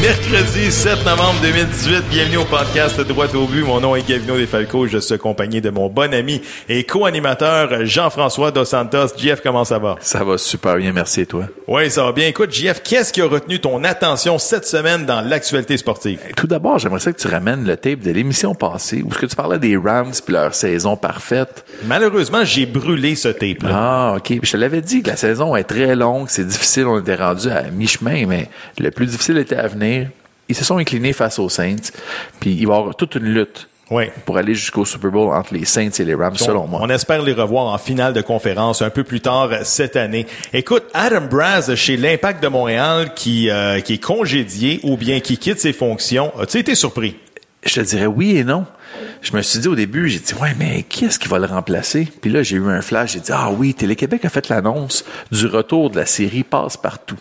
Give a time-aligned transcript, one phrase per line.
[0.00, 3.62] Mercredi 7 novembre 2018, bienvenue au podcast Droit au but.
[3.62, 8.50] Mon nom est Gavino Desfalco, je suis accompagné de mon bon ami et co-animateur Jean-François
[8.50, 9.08] Dos Santos.
[9.18, 9.96] JF, comment ça va?
[10.00, 11.44] Ça va super bien, merci et toi?
[11.68, 12.28] Oui, ça va bien.
[12.28, 16.18] Écoute, JF, qu'est-ce qui a retenu ton attention cette semaine dans l'actualité sportive?
[16.34, 19.26] Tout d'abord, j'aimerais ça que tu ramènes le tape de l'émission passée où ce que
[19.26, 21.66] tu parlais des Rams puis leur saison parfaite.
[21.84, 23.70] Malheureusement, j'ai brûlé ce tape-là.
[23.70, 24.32] Ah, OK.
[24.42, 27.50] Je te l'avais dit que la saison est très longue, c'est difficile, on était rendu
[27.50, 29.89] à mi-chemin, mais le plus difficile était à venir.
[30.48, 31.92] Ils se sont inclinés face aux Saints,
[32.40, 34.04] puis il va y avoir toute une lutte Oui.
[34.26, 36.80] pour aller jusqu'au Super Bowl entre les Saints et les Rams, selon moi.
[36.82, 40.26] On espère les revoir en finale de conférence un peu plus tard cette année.
[40.52, 45.38] Écoute, Adam Braz chez l'Impact de Montréal qui, euh, qui est congédié ou bien qui
[45.38, 46.32] quitte ses fonctions.
[46.40, 47.16] As-tu été surpris?
[47.64, 48.64] Je te dirais oui et non.
[49.22, 51.46] Je me suis dit au début, j'ai dit, ouais, mais qui est-ce qui va le
[51.46, 52.08] remplacer?
[52.22, 55.46] Puis là, j'ai eu un flash, j'ai dit, ah oui, Télé-Québec a fait l'annonce du
[55.46, 57.16] retour de la série Passe-Partout.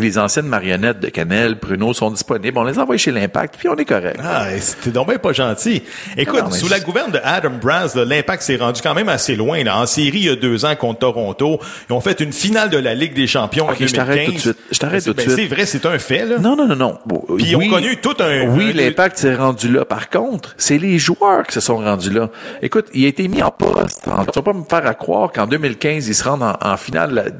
[0.00, 2.58] les anciennes marionnettes de Canel, Bruno sont disponibles.
[2.58, 4.18] On les envoie chez l'Impact, puis on est correct.
[4.22, 5.82] Ah, c'était donc bien pas gentil.
[6.16, 9.08] Écoute, Non, sous je- la gouverne de Adam Braz, là, l'impact s'est rendu quand même
[9.08, 9.62] assez loin.
[9.62, 9.78] Là.
[9.78, 12.78] En série, il y a deux ans contre Toronto, ils ont fait une finale de
[12.78, 14.26] la Ligue des Champions en je t'arrête 2015.
[14.26, 14.56] tout de suite.
[14.72, 15.36] Je t'arrête tout de Ben, suite.
[15.36, 16.26] C'est vrai, c'est un fait.
[16.26, 16.38] Là.
[16.38, 16.98] Non, non, non, non.
[17.06, 19.84] Bon, Puis ils ont connu tout un- Oui, l'impact s'est rendu là.
[19.84, 22.30] Par contre, c'est les joueurs qui se sont rendus là.
[22.62, 24.02] Écoute, il a été mis en poste.
[24.04, 27.32] Tu vas pas me faire à croire qu'en 2015, ils se rendent en, en finale,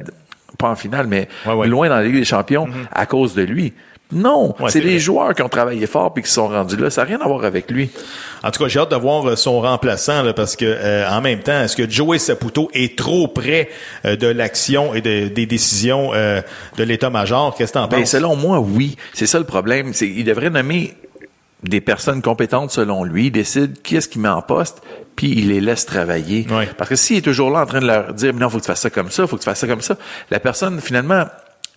[0.59, 1.69] pas en finale, mais Ouais, ouais.
[1.69, 3.73] loin dans la Ligue des Champions à cause de lui.
[4.13, 6.91] Non, Ouais, c'est les joueurs qui ont travaillé fort puis qui se sont rendus là.
[6.91, 7.91] Ça n'a rien à voir avec lui.
[8.43, 11.21] En tout cas, j'ai hâte de voir euh, son remplaçant là, parce que euh, en
[11.21, 13.69] même temps, est-ce que Joey Saputo est trop près
[14.05, 16.41] euh, de l'action et de- des décisions euh,
[16.77, 17.55] de l'état-major?
[17.57, 18.11] Qu'est-ce que t'en Ben, penses?
[18.11, 18.97] selon moi, oui.
[19.15, 19.93] C'est ça le problème.
[20.01, 20.95] Il devrait nommer
[21.63, 24.83] des personnes compétentes selon lui, il décide qui est-ce qu'il met en poste,
[25.17, 26.47] puis il les laisse travailler.
[26.79, 28.69] Parce que s'il est toujours là en train de leur dire non, faut que tu
[28.69, 29.97] fasses ça comme ça, faut que tu fasses ça comme ça,
[30.31, 31.27] la personne finalement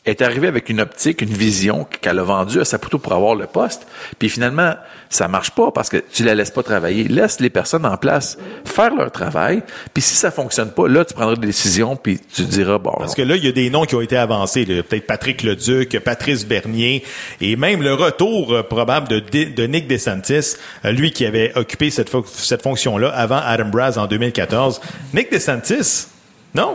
[0.05, 3.47] est arrivée avec une optique, une vision qu'elle a vendue à Saputo pour avoir le
[3.47, 3.87] poste,
[4.19, 4.75] puis finalement
[5.09, 7.05] ça marche pas parce que tu la laisses pas travailler.
[7.05, 9.63] Laisse les personnes en place faire leur travail,
[9.93, 12.95] puis si ça fonctionne pas, là tu prendras des décisions, puis tu diras bon.
[12.97, 14.65] Parce que là, il y a des noms qui ont été avancés.
[14.65, 17.03] Peut-être Patrick Leduc, Patrice Bernier,
[17.39, 22.11] et même le retour euh, probable de, Nick DeSantis, euh, lui qui avait occupé cette,
[22.33, 24.81] cette fonction-là avant Adam Braz en 2014.
[25.13, 26.07] Nick DeSantis,
[26.53, 26.73] non?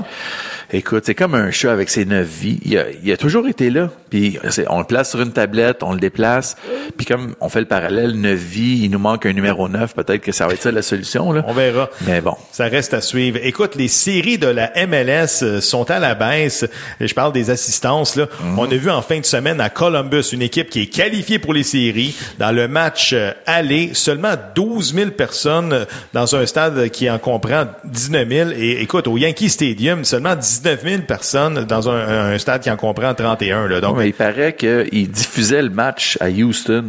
[0.70, 2.60] Écoute, c'est comme un chat avec ses neuf vies.
[2.62, 3.88] Il a, il a toujours été là.
[4.10, 6.56] Puis on le place sur une tablette, on le déplace.
[6.98, 9.94] Puis comme on fait le parallèle, neuf vies, il nous manque un numéro 9.
[9.94, 11.32] Peut-être que ça va être ça la solution.
[11.32, 11.42] Là.
[11.46, 11.88] On verra.
[12.06, 12.34] Mais bon.
[12.52, 13.38] Ça reste à suivre.
[13.42, 16.66] Écoute, les séries de la MLS euh, sont à la baisse.
[17.00, 18.16] Je parle des assistances.
[18.16, 18.26] Là.
[18.42, 18.58] Mhm.
[18.58, 21.54] On a vu en fin de semaine à Columbus une équipe qui est qualifiée pour
[21.54, 22.14] les séries.
[22.38, 27.18] Dans le match euh, aller, seulement 12 000 personnes euh, dans un stade qui en
[27.18, 28.50] comprend 19 000.
[28.50, 32.76] Et écoute, au Yankee Stadium, seulement 19 000 personnes dans un, un stade qui en
[32.76, 33.66] comprend 31.
[33.68, 33.80] Là.
[33.80, 36.84] Donc, Mais il paraît qu'il diffusait le match à Houston.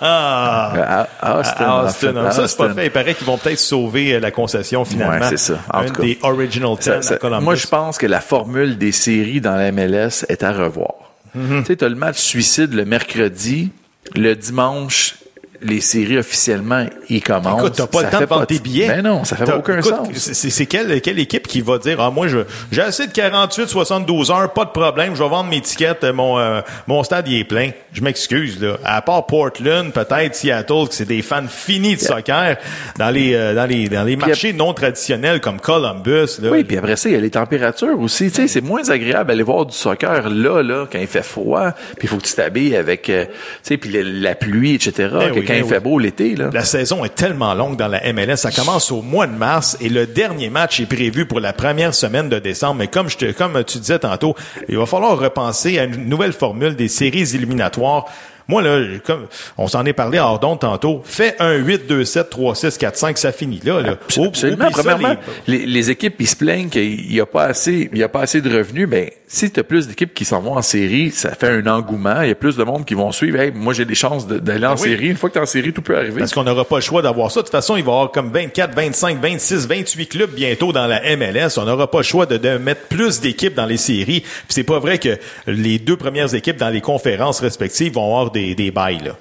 [0.00, 1.64] À, à Austin.
[1.64, 2.12] à en Austin.
[2.12, 2.86] fait, à ça, c'est pas fait.
[2.86, 5.18] Il paraît qu'ils vont peut-être sauver euh, la concession finalement.
[5.20, 5.58] Ouais, c'est ça.
[5.72, 6.02] En Un tout cas.
[6.02, 7.44] des Original 10 Ça- ça- à Columbus.
[7.44, 10.94] moi, je pense que la formule des séries dans la MLS est à revoir.
[11.36, 11.60] Mm-hmm.
[11.60, 13.70] Tu sais, t'as le match suicide le mercredi,
[14.14, 15.16] le dimanche,
[15.60, 17.60] les séries officiellement, ils commencent.
[17.60, 18.88] Écoute, t'as pas Ça le temps de vendre tes billets.
[18.88, 20.08] Ben non, ça fait aucun sens.
[20.14, 22.38] C'est quelle, quelle équipe qui va dire, ah, moi, je,
[22.70, 26.12] j'ai assez de 48, 72 heures, pas de problème, je vais vendre mes tickets, euh,
[26.12, 27.70] mon, euh, mon stade, il est plein.
[27.92, 28.76] Je m'excuse, là.
[28.84, 32.56] À part Portland, peut-être Seattle, que c'est des fans finis de soccer,
[32.98, 36.50] dans les, euh, dans les, dans les marchés non traditionnels comme Columbus, là.
[36.50, 38.30] Oui, puis après ça, il y a les températures aussi.
[38.30, 41.72] Tu sais, c'est moins agréable d'aller voir du soccer là, là, quand il fait froid.
[41.96, 43.32] Puis il faut que tu t'habilles avec, euh, tu
[43.62, 45.08] sais, puis la pluie, etc.
[45.48, 45.82] Que oui, quand il fait oui.
[45.82, 46.50] beau l'été, là.
[46.52, 48.36] La saison est tellement longue dans la MLS.
[48.36, 51.94] Ça commence au mois de mars et le dernier match est prévu pour la première
[51.94, 52.76] semaine de décembre.
[52.76, 54.34] Mais comme je te, comme tu disais tantôt,
[54.68, 58.04] il va falloir repenser à une nouvelle formule des séries éliminatoires.
[58.50, 59.26] Moi, là, comme
[59.58, 62.96] on s'en est parlé à Ordon tantôt, fais un 8, 2, 7, 3, 6, 4,
[62.96, 63.82] 5, ça finit là.
[63.82, 63.96] là.
[64.24, 64.70] Absolument.
[64.70, 65.16] Premièrement,
[65.46, 68.40] les- équipes ils se plaignent qu'il n'y a pas assez, il y a pas assez
[68.40, 68.88] de revenus.
[68.88, 72.22] Ben, si tu as plus d'équipes qui s'en vont en série, ça fait un engouement.
[72.22, 73.38] Il y a plus de monde qui vont suivre.
[73.38, 74.88] Hey, moi, j'ai des chances d'aller en Ben oui.
[74.88, 75.06] série.
[75.08, 76.18] Une fois que tu es en série, tout peut arriver.
[76.20, 77.40] Parce qu'on n'aura pas le choix d'avoir ça.
[77.40, 80.86] De toute façon, il va y avoir comme 24, 25, 26, 28 clubs bientôt dans
[80.86, 81.58] la MLS.
[81.58, 84.20] On n'aura pas le choix de, de mettre plus d'équipes dans les séries.
[84.22, 88.30] Puis c'est pas vrai que les deux premières équipes dans les conférences respectives vont avoir
[88.30, 89.12] des, des bails, là.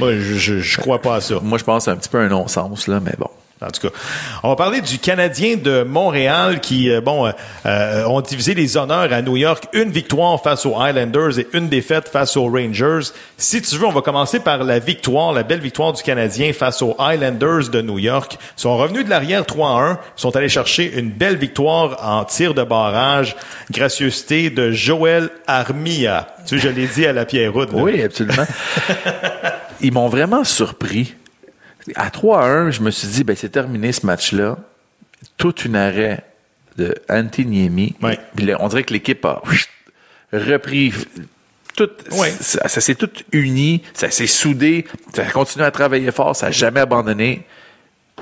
[0.00, 1.36] Moi, je, je, je crois pas à ça.
[1.42, 3.28] Moi, je pense que c'est un petit peu un non-sens, là, mais bon.
[3.62, 3.94] En tout cas,
[4.42, 7.32] on va parler du Canadien de Montréal qui, euh, bon, euh,
[7.66, 9.64] euh, ont divisé les honneurs à New York.
[9.72, 13.12] Une victoire face aux Islanders et une défaite face aux Rangers.
[13.36, 16.82] Si tu veux, on va commencer par la victoire, la belle victoire du Canadien face
[16.82, 18.36] aux Islanders de New York.
[18.58, 19.98] Ils sont revenus de l'arrière 3-1.
[20.16, 23.36] Ils sont allés chercher une belle victoire en tir de barrage.
[23.70, 26.28] Gracieuseté de Joël Armia.
[26.46, 28.46] Tu sais, je l'ai dit à la Pierre Oui, absolument.
[29.80, 31.14] Ils m'ont vraiment surpris
[31.94, 34.58] à 3-1, je me suis dit, ben, c'est terminé ce match-là.
[35.36, 36.24] Tout une arrêt
[36.76, 37.94] de Antiniemi.
[38.58, 39.42] On dirait que l'équipe a
[40.32, 40.92] repris
[41.76, 41.88] tout,
[42.40, 46.52] ça, s'est tout uni, ça s'est soudé, ça a continué à travailler fort, ça n'a
[46.52, 47.46] jamais abandonné.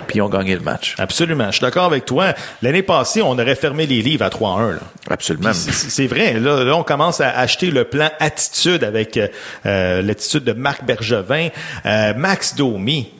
[0.06, 0.94] Puis ils ont gagné le match.
[0.98, 1.46] Absolument.
[1.46, 2.32] Je suis d'accord avec toi.
[2.62, 4.78] L'année passée, on aurait fermé les livres à 3-1.
[5.10, 5.52] Absolument.
[5.52, 6.38] C'est vrai.
[6.38, 9.18] Là, on commence à acheter le plan attitude avec
[9.66, 11.48] euh, l'attitude de Marc Bergevin.
[11.84, 13.10] Euh, Max Domi,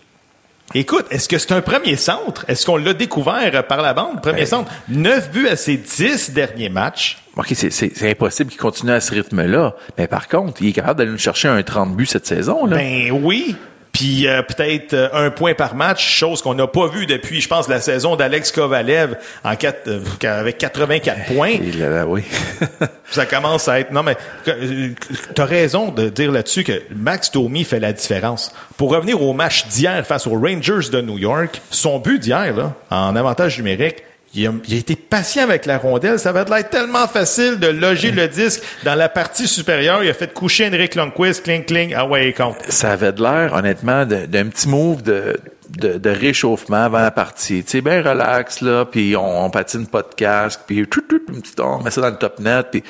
[0.73, 2.45] Écoute, est-ce que c'est un premier centre?
[2.47, 4.23] Est-ce qu'on l'a découvert par la bande?
[4.23, 4.73] Premier ben, centre.
[4.89, 7.19] Neuf buts à ses dix derniers matchs.
[7.37, 9.75] OK, c'est impossible qu'il continue à ce rythme-là.
[9.99, 12.67] Mais par contre, il est capable d'aller nous chercher un 30 buts cette saison.
[12.67, 12.77] Là.
[12.77, 13.57] Ben oui.
[14.01, 17.49] Puis euh, peut-être euh, un point par match, chose qu'on n'a pas vu depuis, je
[17.49, 19.15] pense, la saison d'Alex Kovalev
[19.45, 21.59] en quatre, euh, avec 84 points.
[21.79, 22.23] Là, oui.
[23.11, 23.93] ça commence à être.
[23.93, 24.17] Non, mais
[24.47, 24.95] tu
[25.37, 28.55] as raison de dire là-dessus que Max Domi fait la différence.
[28.79, 32.73] Pour revenir au match d'hier face aux Rangers de New York, son but d'hier, là,
[32.89, 33.97] en avantage numérique,
[34.35, 36.19] il a, été patient avec la rondelle.
[36.19, 40.05] Ça va être tellement facile de loger le disque dans la partie supérieure.
[40.05, 42.57] Il a fait coucher Henrik Lundqvist, cling, cling, ah ouais, compte.
[42.69, 45.37] Ça avait de l'air, honnêtement, d'un petit move de,
[45.79, 47.65] de, réchauffement avant la partie.
[47.65, 51.21] Tu sais, bien relax, là, puis on, patine pas de casque, puis tout, tout,
[51.61, 52.85] on met ça dans le top net, puis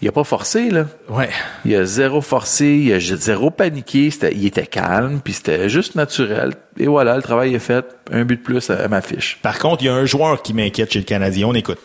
[0.00, 0.86] il a pas forcé, là.
[1.08, 1.28] Ouais.
[1.64, 6.54] Il a zéro forcé, il a zéro paniqué, il était calme, puis c'était juste naturel.
[6.78, 7.84] Et voilà, le travail est fait.
[8.12, 9.38] Un but de plus à, ma fiche.
[9.42, 11.48] Par contre, il y a un joueur qui m'inquiète chez le Canadien.
[11.48, 11.78] On écoute.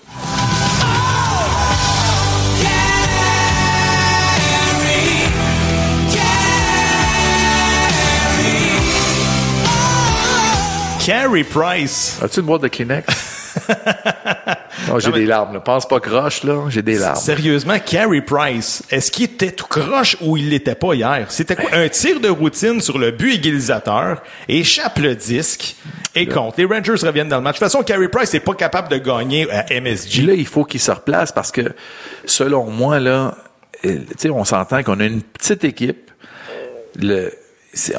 [11.03, 12.19] Carey Price.
[12.21, 13.42] As-tu une boîte de Kleenex?
[14.99, 15.61] J'ai des larmes.
[15.63, 16.65] Pense pas croche, là.
[16.69, 17.15] J'ai des larmes.
[17.15, 21.25] Sérieusement, Carey Price, est-ce qu'il était tout croche ou il l'était pas hier?
[21.29, 21.69] C'était quoi?
[21.73, 25.75] Un tir de routine sur le but égalisateur, échappe le disque
[26.15, 26.57] et compte.
[26.57, 27.55] Les Rangers reviennent dans le match.
[27.55, 30.25] De toute façon, Carey Price n'est pas capable de gagner à MSG.
[30.25, 31.73] Là, il faut qu'il se replace parce que,
[32.25, 33.35] selon moi, là,
[33.85, 33.99] euh,
[34.31, 36.11] on s'entend qu'on a une petite équipe.
[36.99, 37.31] Le,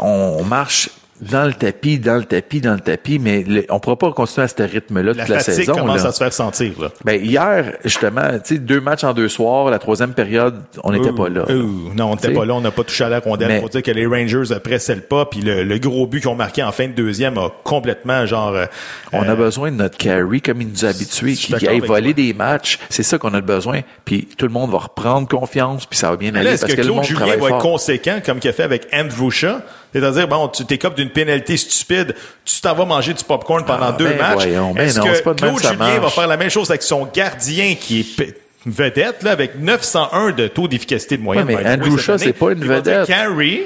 [0.01, 0.91] on marche
[1.31, 4.45] dans le tapis, dans le tapis, dans le tapis, mais on ne pourra pas continuer
[4.45, 5.75] à ce rythme-là toute la, saison.
[5.75, 6.73] La commence à se faire sentir.
[6.81, 6.89] Là.
[7.05, 11.13] Ben, hier, justement, tu sais, deux matchs en deux soirs, la troisième période, on n'était
[11.13, 11.45] pas là.
[11.49, 13.53] non, on n'était pas là, on n'a pas touché à la rondelle.
[13.57, 16.35] Il faut dire que les Rangers pressaient le pas, puis le, gros but qu'ils ont
[16.35, 18.55] marqué en fin de deuxième a complètement, genre...
[18.55, 18.67] Euh,
[19.13, 22.33] on a besoin de notre carry, comme il nous a habitués, qui aille voler des
[22.33, 22.79] matchs.
[22.89, 23.81] C'est ça qu'on a besoin.
[24.05, 26.51] Puis tout le monde va reprendre confiance, puis ça va bien aller.
[26.51, 29.61] Est-ce que, que Claude Julien va être conséquent, comme qu'il a fait avec Andrew Shaw?
[29.95, 32.15] C'est-à-dire, bon, tu t'écopes d'une pénalité stupide,
[32.45, 34.47] tu t'en vas manger du popcorn pendant ah, deux ben matchs.
[34.47, 38.35] Ben Est-ce que Claude Julien va faire la même chose avec son gardien qui est
[38.67, 41.47] vedette, là, avec 901 de taux d'efficacité de moyenne?
[41.47, 43.07] mais Andrew Shaw, c'est pas une vedette.
[43.07, 43.63] Carry,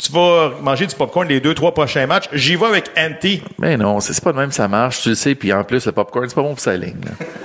[0.00, 2.28] tu vas manger du popcorn les deux, trois prochains matchs.
[2.32, 3.42] J'y vais avec Anti.
[3.58, 5.34] Mais non, c'est pas de même ça marche, tu le sais.
[5.34, 6.96] Puis en plus, le popcorn, c'est pas bon pour sa ligne.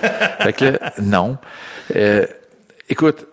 [0.42, 1.38] fait que non.
[1.96, 2.26] Euh,
[2.90, 3.28] écoute,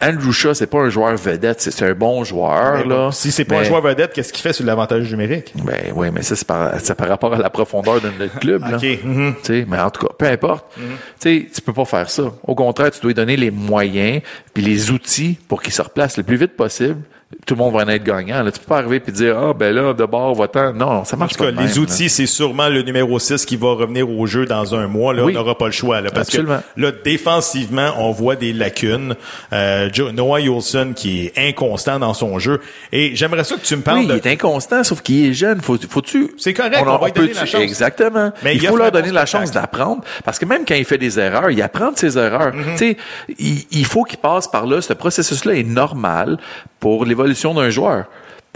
[0.00, 2.86] Andrew Shaw, c'est pas un joueur vedette, c'est un bon joueur.
[2.86, 5.52] là, si c'est pas un joueur vedette, qu'est-ce qu'il fait sur l'avantage numérique?
[5.56, 8.62] Ben oui, mais ça, c'est par, par rapport à la profondeur de notre club.
[8.62, 8.78] là.
[8.88, 9.66] Mm-hmm.
[9.68, 10.64] Mais en tout cas, peu importe.
[10.76, 10.82] Mm
[11.20, 11.50] -hmm.
[11.54, 12.24] Tu peux pas faire ça.
[12.42, 14.22] Au contraire, tu dois lui donner les moyens
[14.54, 17.02] puis les outils pour qu'il se replace le plus vite possible
[17.46, 18.42] tout le monde va en être gagnant.
[18.42, 21.16] Là, tu peux pas arriver et dire ah ben là de bord va Non, ça
[21.16, 24.26] marche en tout cas, les outils, c'est sûrement le numéro 6 qui va revenir au
[24.26, 25.12] jeu dans un mois.
[25.12, 26.00] Là, on n'aura pas le choix.
[26.00, 26.42] Là, parce que
[26.76, 29.14] là, défensivement, on voit des lacunes.
[29.52, 32.60] Euh, Noah Yolson qui est inconstant dans son jeu.
[32.92, 34.00] Et j'aimerais ça que tu me parles.
[34.00, 35.60] Oui, il est inconstant, sauf qu'il est jeune.
[35.60, 36.32] Faut, faut-tu.
[36.38, 36.78] C'est correct.
[36.86, 37.60] On, va lui donner la chance.
[37.60, 38.32] Exactement.
[38.42, 41.18] Mais il, faut leur donner la chance d'apprendre, parce que même quand il fait des
[41.18, 42.54] erreurs, il apprend de ses erreurs.
[42.54, 42.72] Mm-hmm.
[42.72, 42.96] Tu sais,
[43.38, 44.80] il, il faut qu'il passe par là.
[44.80, 46.38] Ce processus-là est normal
[46.80, 48.06] pour l'évolution d'un joueur.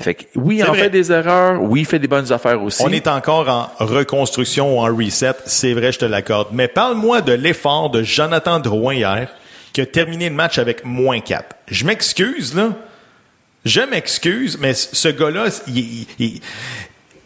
[0.01, 2.83] Fait que, oui, il en fait des erreurs, oui, il fait des bonnes affaires aussi.
[2.85, 6.49] On est encore en reconstruction ou en reset, c'est vrai, je te l'accorde.
[6.53, 9.29] Mais parle-moi de l'effort de Jonathan Drouin hier,
[9.73, 11.45] qui a terminé le match avec moins 4.
[11.69, 12.71] Je m'excuse, là.
[13.65, 16.41] Je m'excuse, mais ce gars-là, il,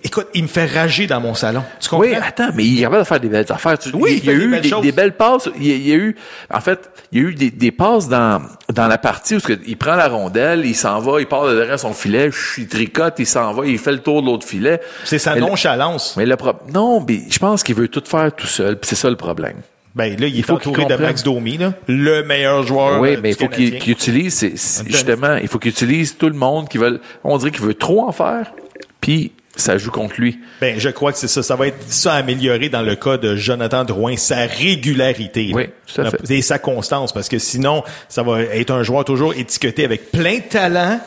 [0.07, 1.63] écoute, il me fait rager dans mon salon.
[1.81, 2.07] Tu comprends?
[2.07, 3.79] Oui, attends, mais il est capable de faire des belles affaires.
[3.79, 5.49] Tu- Oui, il il y a des eu des, belles passes.
[5.59, 6.17] Il y, a, il y a eu,
[6.53, 8.41] en fait, il y a eu des, des passes dans
[8.73, 11.55] dans la partie où que- il prend la rondelle, il s'en va, il part de
[11.55, 14.81] derrière son filet, il tricote, il s'en va, il fait le tour de l'autre filet.
[15.05, 16.15] C'est sa Mais le- nonchalance.
[16.17, 19.09] Mais le pro- non, mais je pense qu'il veut tout faire tout seul, c'est ça
[19.11, 19.57] le problème.
[19.95, 21.07] Ben là, il est faut qu'il entouré de comprenne.
[21.07, 23.01] Max Domi, là, le meilleur joueur.
[23.01, 24.45] oui, euh, mais il faut qu'il utilise,
[24.87, 28.07] justement, il faut qu'il utilise tout le monde qui veut, on dirait qu'il veut trop
[28.07, 28.53] en faire,
[29.01, 30.39] puis ça joue contre lui.
[30.61, 31.43] Ben, je crois que c'est ça.
[31.43, 35.51] Ça va être ça à améliorer dans le cas de Jonathan Drouin, sa régularité.
[35.55, 36.31] Oui, tout à fait.
[36.31, 40.37] Et sa constance, parce que sinon, ça va être un joueur toujours étiqueté avec plein
[40.37, 41.01] de talent,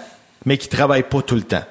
[0.45, 1.63] mais qui travaille pas tout le temps.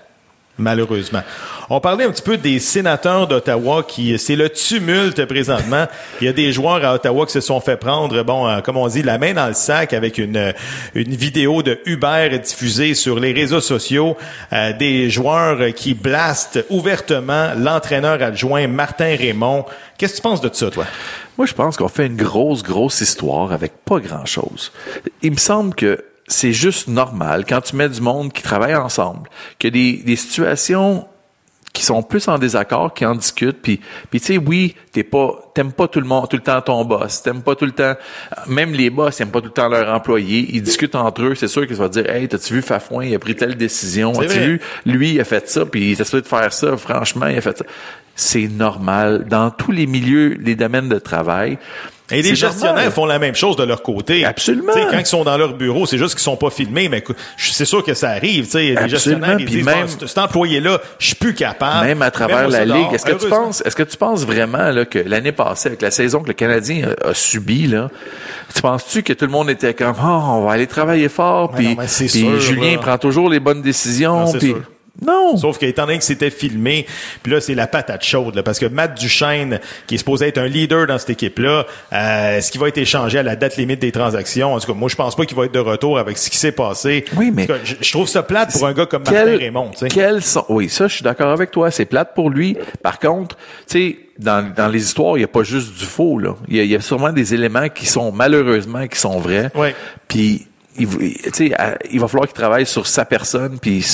[0.58, 1.22] Malheureusement.
[1.70, 5.86] On parlait un petit peu des sénateurs d'Ottawa qui, c'est le tumulte présentement.
[6.20, 8.76] Il y a des joueurs à Ottawa qui se sont fait prendre, bon, euh, comme
[8.76, 10.52] on dit, la main dans le sac avec une, euh,
[10.96, 14.16] une vidéo de Uber diffusée sur les réseaux sociaux.
[14.52, 19.64] Euh, des joueurs qui blastent ouvertement l'entraîneur adjoint Martin Raymond.
[19.96, 20.86] Qu'est-ce que tu penses de ça, toi?
[21.36, 24.72] Moi, je pense qu'on fait une grosse, grosse histoire avec pas grand-chose.
[25.22, 29.28] Il me semble que c'est juste normal quand tu mets du monde qui travaille ensemble,
[29.58, 31.06] que des, des situations
[31.72, 33.80] qui sont plus en désaccord, qui en discutent, puis,
[34.10, 36.84] puis tu sais, oui, t'es pas, t'aimes pas tout le monde, tout le temps ton
[36.84, 37.94] boss, t'aimes pas tout le temps,
[38.46, 41.34] même les boss, ils aiment pas tout le temps leurs employés, ils discutent entre eux,
[41.34, 44.40] c'est sûr qu'ils vont dire, hey, t'as-tu vu Fafouin, il a pris telle décision, as-tu
[44.40, 47.38] vu, lui, il a fait ça, puis il était supposé de faire ça, franchement, il
[47.38, 47.64] a fait ça.
[48.16, 51.58] C'est normal dans tous les milieux, les domaines de travail.
[52.10, 52.90] Et les gestionnaires normal.
[52.92, 54.24] font la même chose de leur côté.
[54.24, 54.72] Absolument.
[54.74, 57.04] Tu sais, quand ils sont dans leur bureau, c'est juste qu'ils sont pas filmés, mais
[57.36, 58.44] c'est sûr que ça arrive.
[58.46, 61.86] tu sais, Les gestionnaires, ils disent, même- Bon, cet- employé-là, je suis plus capable.
[61.86, 64.84] Même à travers la ligue, est-ce que tu penses, est-ce que tu penses vraiment là,
[64.84, 67.90] que l'année passée, avec la saison que le Canadien a, a subi, là,
[68.54, 71.76] tu penses-tu que tout le monde était comme, oh, on va aller travailler fort, puis
[72.40, 72.78] Julien là.
[72.78, 74.54] prend toujours les bonnes décisions, puis.
[75.06, 75.36] Non.
[75.36, 76.86] Sauf qu'étant donné que c'était filmé,
[77.22, 80.38] puis là, c'est la patate chaude, là, parce que Matt Duchesne, qui est supposé être
[80.38, 83.80] un leader dans cette équipe-là, euh, est-ce qu'il va être échangé à la date limite
[83.80, 84.54] des transactions?
[84.54, 86.36] En tout cas, moi, je pense pas qu'il va être de retour avec ce qui
[86.36, 87.04] s'est passé.
[87.16, 89.38] Oui, mais- En tout cas, je, trouve ça plate pour un gars comme Quel- Martin
[89.38, 89.88] Raymond, tu sais.
[89.88, 91.70] quels sont, oui, ça, je suis d'accord avec toi.
[91.70, 92.56] C'est plate pour lui.
[92.82, 96.18] Par contre, tu sais, dans, dans les histoires, il n'y a pas juste du faux,
[96.18, 96.34] là.
[96.48, 99.50] Il y, a, il y a sûrement des éléments qui sont, malheureusement, qui sont vrais.
[99.54, 99.74] Ouais.
[100.08, 103.84] Puis, il, v- tu sais, à- il va falloir qu'il travaille sur sa personne, puis,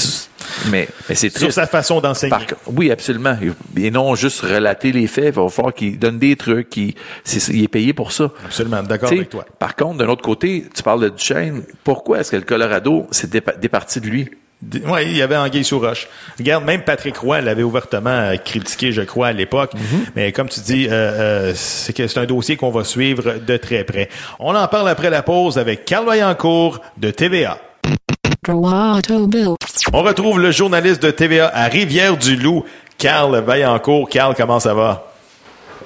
[0.70, 2.30] mais, mais c'est Sur sa façon d'enseigner.
[2.30, 3.36] Par oui, absolument.
[3.76, 5.26] Et non juste relater les faits.
[5.26, 6.74] Il va falloir qu'il donne des trucs.
[7.24, 8.30] c'est- il est payé pour ça.
[8.44, 9.44] Absolument, d'accord avec toi.
[9.58, 11.62] Par contre, d'un autre côté, tu parles de Duchesne.
[11.84, 14.28] Pourquoi est-ce que le Colorado s'est dépa- départi de lui?
[14.86, 16.08] Oui, il y avait Anguille sous roche.
[16.38, 19.72] Regarde, même Patrick Roy l'avait ouvertement euh, critiqué, je crois, à l'époque.
[20.16, 23.56] Mais comme tu dis, euh, euh, c'est que c'est un dossier qu'on va suivre de
[23.58, 24.08] très près.
[24.38, 27.58] On en parle après la pause avec Carl Vaillancourt de TVA.
[29.92, 32.64] On retrouve le journaliste de TVA à Rivière-du-Loup,
[32.98, 34.08] Carl Vaillancourt.
[34.08, 35.12] Carl, comment ça va?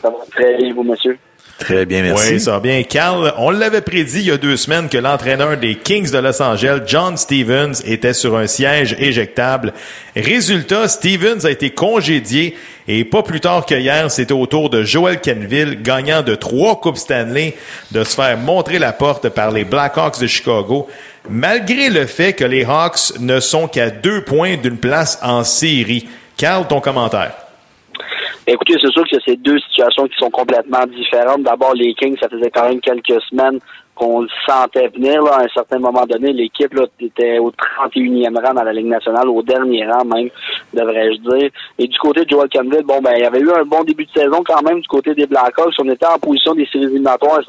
[0.03, 1.19] Ça va très bien, vous, monsieur.
[1.59, 2.35] Très bien, merci.
[2.35, 2.85] Oui, ça va bien.
[2.85, 6.41] Carl, on l'avait prédit il y a deux semaines que l'entraîneur des Kings de Los
[6.41, 9.73] Angeles, John Stevens, était sur un siège éjectable.
[10.15, 14.85] Résultat, Stevens a été congédié et pas plus tard que hier, c'était au tour de
[14.85, 17.57] Joel Kenville, gagnant de trois Coupes Stanley,
[17.91, 20.87] de se faire montrer la porte par les Blackhawks de Chicago,
[21.29, 26.09] malgré le fait que les Hawks ne sont qu'à deux points d'une place en série.
[26.37, 27.35] Carl, ton commentaire.
[28.47, 31.43] Écoutez, c'est sûr que c'est deux situations qui sont complètement différentes.
[31.43, 33.59] D'abord, les Kings, ça faisait quand même quelques semaines
[33.95, 35.23] qu'on le sentait venir.
[35.23, 39.29] Là, à un certain moment donné, l'équipe était au 31e rang dans la Ligue nationale,
[39.29, 40.31] au dernier rang même,
[40.73, 41.51] devrais-je dire.
[41.79, 44.07] Et du côté de Joel Campbell, bon, ben, il y avait eu un bon début
[44.07, 45.75] de saison quand même du côté des Blackhawks.
[45.81, 47.41] On était en position des séries éliminatoires.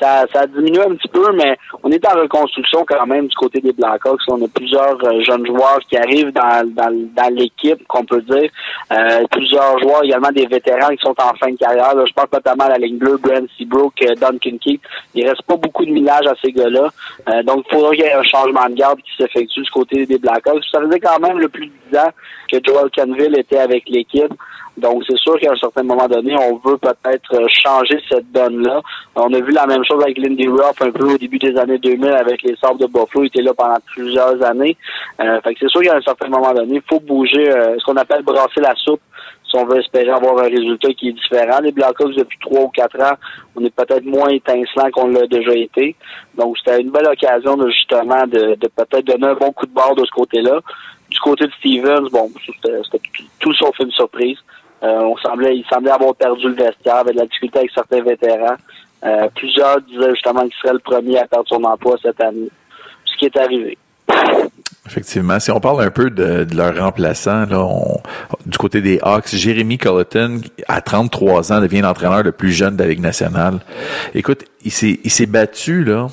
[0.00, 3.34] Ça, ça a diminué un petit peu, mais on est en reconstruction quand même du
[3.36, 4.20] côté des Blackhawks.
[4.28, 8.50] On a plusieurs euh, jeunes joueurs qui arrivent dans, dans, dans l'équipe, qu'on peut dire.
[8.92, 11.94] Euh, plusieurs joueurs, également des vétérans qui sont en fin de carrière.
[12.06, 14.82] Je pense notamment à la ligne bleue, Brent Seabrook, euh, Duncan Keith.
[15.14, 16.88] Il reste pas beaucoup de millage à ces gars-là.
[17.28, 20.06] Euh, donc, il faudra qu'il y ait un changement de garde qui s'effectue du côté
[20.06, 20.64] des Blackhawks.
[20.70, 22.10] Ça faisait quand même le plus de 10 ans
[22.50, 24.32] que Joel Canville était avec l'équipe.
[24.78, 28.80] Donc, c'est sûr qu'à un certain moment donné, on veut peut-être euh, changer cette donne-là.
[29.40, 32.42] Vu la même chose avec Lindy Ruff un peu au début des années 2000 avec
[32.42, 33.24] les Sabres de Buffalo.
[33.24, 34.76] Il était là pendant plusieurs années.
[35.20, 37.84] Euh, fait que c'est sûr qu'à un certain moment donné, il faut bouger euh, ce
[37.84, 39.00] qu'on appelle brasser la soupe
[39.48, 41.60] si on veut espérer avoir un résultat qui est différent.
[41.62, 43.14] Les Blackhawks, depuis trois ou quatre ans,
[43.56, 45.96] on est peut-être moins étincelant qu'on l'a déjà été.
[46.36, 49.94] Donc, c'était une belle occasion, de, justement, de, peut-être donner un bon coup de barre
[49.94, 50.60] de ce côté-là.
[51.08, 53.00] Du côté de Stevens, bon, c'était
[53.40, 54.36] tout, sauf une surprise.
[54.82, 55.10] Euh,
[55.50, 58.56] il semblait avoir perdu le vestiaire, avait de la difficulté avec certains vétérans.
[59.04, 62.48] Euh, plusieurs disaient justement qu'il serait le premier à perdre son emploi cette année.
[63.04, 63.78] Ce qui est arrivé.
[64.86, 65.38] Effectivement.
[65.38, 68.00] Si on parle un peu de, de leur remplaçant, là, on-
[68.46, 72.82] du côté des Hawks, Jérémy Colleton, à 33 ans, devient l'entraîneur le plus jeune de
[72.82, 73.58] la Ligue nationale.
[74.14, 76.06] Écoute, il s'est, il s'est battu, là,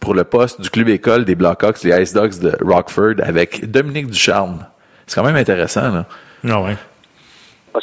[0.00, 4.06] pour le poste du club école des Blackhawks, les Ice Dogs de Rockford, avec Dominique
[4.08, 4.64] Ducharme.
[5.06, 6.06] C'est quand même intéressant, là.
[6.42, 6.76] Non, ouais.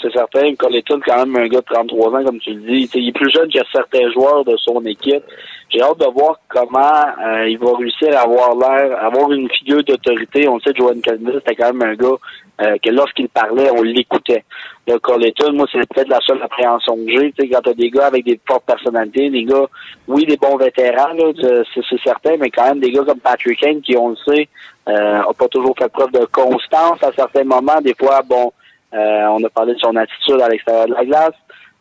[0.02, 0.54] C'est certain.
[0.56, 2.90] Colleton, quand même un gars de 33 ans, comme tu le dis.
[2.94, 5.24] Il est plus jeune que certains joueurs de son équipe.
[5.70, 6.80] J'ai hâte de voir comment
[7.24, 10.48] euh, il va réussir à avoir l'air, avoir une figure d'autorité.
[10.48, 12.18] On sait que Johan Calvin, c'était quand même un gars
[12.62, 14.44] euh, que lorsqu'il parlait, on l'écoutait.
[14.88, 17.50] Le moi, c'est peut-être la seule appréhension que j'ai.
[17.50, 19.68] Quand t'as des gars avec des fortes personnalités, des gars,
[20.08, 23.96] oui, des bons vétérans, c'est, certain, mais quand même des gars comme Patrick Kane, qui,
[23.96, 24.48] on le sait,
[24.88, 27.82] euh, a pas toujours fait preuve de constance à certains moments.
[27.82, 28.52] Des fois, bon,
[28.92, 31.36] on a parlé de son attitude à l'extérieur de la glace.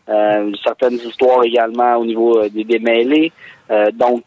[0.08, 3.30] Euh, certaines histoires également au niveau euh, des démêlés.
[3.70, 4.22] Euh, donc,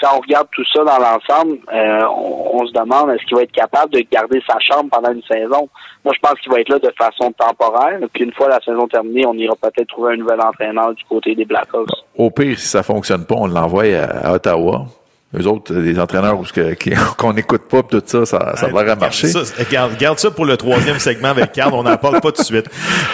[0.00, 3.52] quand on regarde tout ça dans l'ensemble, euh, on, se demande est-ce qu'il va être
[3.52, 5.68] capable de garder sa chambre pendant une saison.
[6.04, 7.98] Moi, je pense qu'il va être là de façon temporaire.
[8.12, 11.34] Puis une fois la saison terminée, on ira peut-être trouver un nouvel entraîneur du côté
[11.34, 11.88] des Blackhawks.
[12.16, 14.86] Au pire, si ça fonctionne pas, on l'envoie à Ottawa.
[15.38, 16.36] Eux autres, des entraîneurs
[17.16, 19.28] qu'on n'écoute pas, tout ça, ça, ça va marcher.
[19.28, 21.72] Ça, garde, garde ça pour le troisième segment avec Carl.
[21.72, 22.66] On n'en parle pas tout de suite.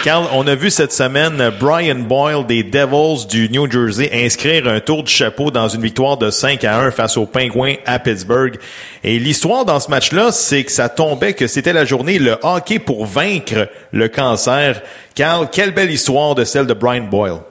[0.03, 4.79] Carl, on a vu cette semaine Brian Boyle des Devils du New Jersey inscrire un
[4.79, 8.57] tour de chapeau dans une victoire de 5 à 1 face aux Penguins à Pittsburgh.
[9.03, 12.79] Et l'histoire dans ce match-là, c'est que ça tombait que c'était la journée le hockey
[12.79, 14.81] pour vaincre le cancer.
[15.13, 17.41] Carl, quelle belle histoire de celle de Brian Boyle.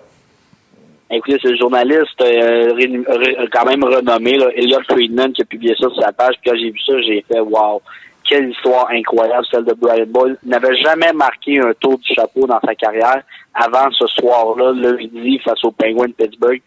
[1.11, 5.75] Écoutez, c'est le journaliste euh, ré- quand même renommé, là, Elliot Friedman, qui a publié
[5.79, 6.35] ça sur sa page.
[6.43, 7.81] Puis quand j'ai vu ça, j'ai fait wow,
[8.29, 10.37] quelle histoire incroyable, celle de Brian Boyle.
[10.45, 13.23] Il n'avait jamais marqué un tour du chapeau dans sa carrière
[13.55, 16.61] avant ce soir-là, lundi, face aux Penguins de Pittsburgh.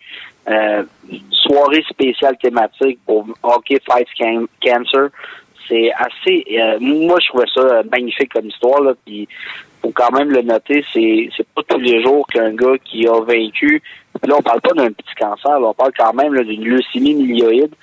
[0.50, 0.84] Euh,
[1.32, 5.10] soirée spéciale thématique pour Hockey Fights Can- Cancer.
[5.68, 6.46] C'est assez.
[6.58, 8.82] euh, moi, je trouvais ça magnifique comme histoire.
[8.82, 9.28] Là, puis
[9.82, 13.20] faut quand même le noter, c'est c'est pas tous les jours qu'un gars qui a
[13.22, 13.82] vaincu.
[14.28, 17.74] Là, on parle pas d'un petit cancer, là, on parle quand même d'une leucémie myeloïde.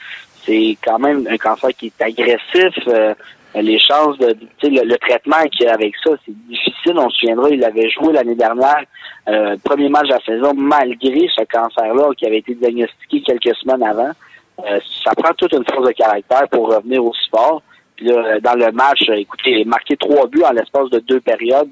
[0.45, 2.75] C'est quand même un cancer qui est agressif.
[2.89, 3.15] euh,
[3.63, 6.95] les chances de, le, le traitement qu'il y a avec ça, c'est difficile.
[6.97, 8.85] On se souviendra, il avait joué l'année dernière,
[9.29, 13.83] euh, premier match de la saison, malgré ce cancer-là qui avait été diagnostiqué quelques semaines
[13.83, 14.11] avant.
[14.59, 17.63] Euh, ça prend toute une force de caractère pour revenir aussi fort.
[17.97, 20.99] Puis là, dans le match, euh, écoutez, il a marqué trois buts en l'espace de
[21.01, 21.69] deux périodes.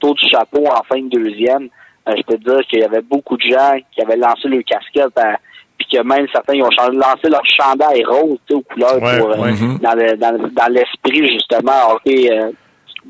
[0.00, 1.68] Taux du chapeau en fin de deuxième.
[2.08, 4.62] Euh, je peux te dire qu'il y avait beaucoup de gens qui avaient lancé leur
[4.64, 5.38] casquette, à-
[5.78, 9.02] puis que même certains ils ont changé- lancé leur chandail rose tu sais, aux couleurs
[9.02, 9.52] Ouais, pour, euh, ouais.
[9.82, 12.50] dans, le- dans, le- dans l'esprit justement euh,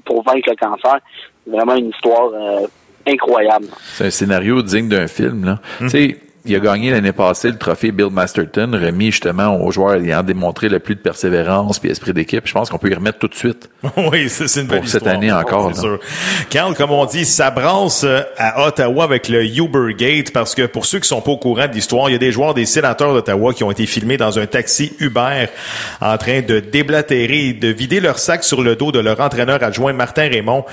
[0.05, 0.99] pour vaincre le cancer.
[1.45, 2.67] C'est vraiment une histoire euh,
[3.07, 3.67] incroyable.
[3.83, 5.59] C'est un scénario digne d'un film, là.
[5.81, 5.89] Mhm.
[5.89, 9.95] Tu sais, il a gagné l'année passée le trophée Bill Masterton, remis justement aux joueurs
[9.95, 12.47] ayant démontré le plus de persévérance puis esprit d'équipe.
[12.47, 13.69] Je pense qu'on peut y remettre tout de suite.
[13.97, 15.99] oui, c'est une belle Pour cette année encore, sûr.
[16.51, 20.87] Carl, comme on dit, ça brasse euh, à Ottawa avec le Ubergate parce que pour
[20.87, 23.13] ceux qui sont pas au courant de l'histoire, il y a des joueurs des sénateurs
[23.13, 25.47] d'Ottawa qui ont été filmés dans un taxi Uber
[26.01, 29.63] en train de déblatérer et de vider leur sac sur le dos de leur entraîneur
[29.63, 30.65] adjoint Martin Raymond.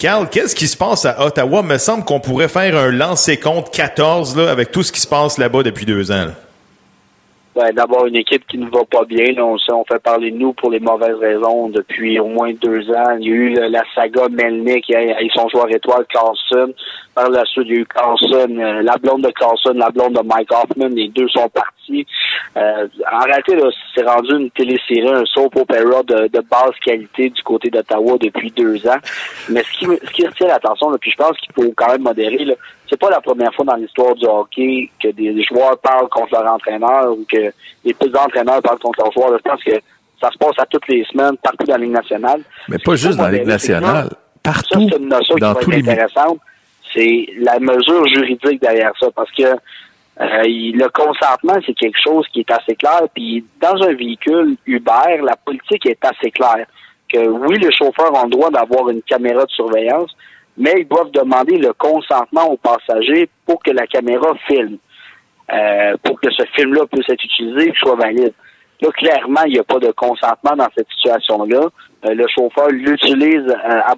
[0.00, 1.62] Carl, qu'est-ce qui se passe à Ottawa?
[1.62, 5.06] Me semble qu'on pourrait faire un lancer compte 14 là, avec tout ce qui se
[5.06, 6.28] passe là-bas depuis deux ans.
[7.54, 9.34] Ben, D'abord, une équipe qui ne va pas bien.
[9.36, 13.18] On, on fait parler de nous pour les mauvaises raisons depuis au moins deux ans.
[13.20, 16.72] Il y a eu la saga Melnick et, son joueur étoile Carlson.
[17.14, 20.14] Par la suite, il y a eu Carlson, euh, la blonde de Carlson, la blonde
[20.14, 20.94] de Mike Hoffman.
[20.94, 21.79] Les deux sont partis.
[22.56, 27.30] Euh, en réalité, là, c'est rendu une télésérie, un soap opera de, de basse qualité
[27.30, 28.98] du côté d'Ottawa depuis deux ans.
[29.48, 31.92] Mais ce qui, me- ce qui retient l'attention, là, puis je pense qu'il faut quand
[31.92, 32.54] même modérer, là,
[32.88, 36.52] c'est pas la première fois dans l'histoire du hockey que des, joueurs parlent contre leur
[36.52, 37.52] entraîneur ou que
[37.84, 39.36] les petits entraîneurs parlent contre leurs joueurs.
[39.38, 39.76] Je pense que
[40.20, 42.40] ça se passe à toutes les semaines, partout dans la Ligue nationale.
[42.68, 44.08] Mais pas juste dans la Ligue nationale.
[44.10, 44.88] ça, Partout.
[44.90, 46.38] c'est une notion Dans qui va les être intéressante.
[46.92, 49.44] C'est la mesure juridique derrière ça, parce que
[50.20, 53.02] euh, le consentement, c'est quelque chose qui est assez clair.
[53.14, 56.66] Puis dans un véhicule Uber, la politique est assez claire.
[57.08, 60.14] Que oui, les chauffeurs ont le droit d'avoir une caméra de surveillance,
[60.58, 64.76] mais ils doivent demander le consentement aux passagers pour que la caméra filme.
[65.52, 68.32] Euh, pour que ce film-là puisse être utilisé et soit valide.
[68.82, 71.66] Là, clairement, il n'y a pas de consentement dans cette situation-là.
[72.06, 73.94] Euh, le chauffeur l'utilise euh, à.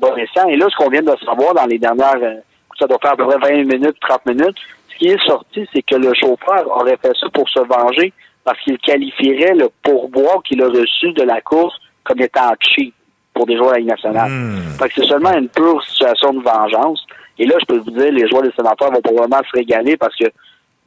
[0.48, 2.40] Et là, ce qu'on vient de savoir dans les dernières,
[2.78, 4.56] ça doit faire à peu près 20 minutes, 30 minutes,
[5.02, 8.12] qui est sorti, c'est que le chauffeur aurait fait ça pour se venger
[8.44, 12.94] parce qu'il qualifierait le pourboire qu'il a reçu de la course comme étant cheap
[13.34, 14.30] pour des joueurs de la Ligue nationale.
[14.78, 17.04] Fait que c'est seulement une pure situation de vengeance.
[17.38, 20.14] Et là, je peux vous dire, les joueurs des sénateurs vont probablement se régaler parce
[20.16, 20.26] que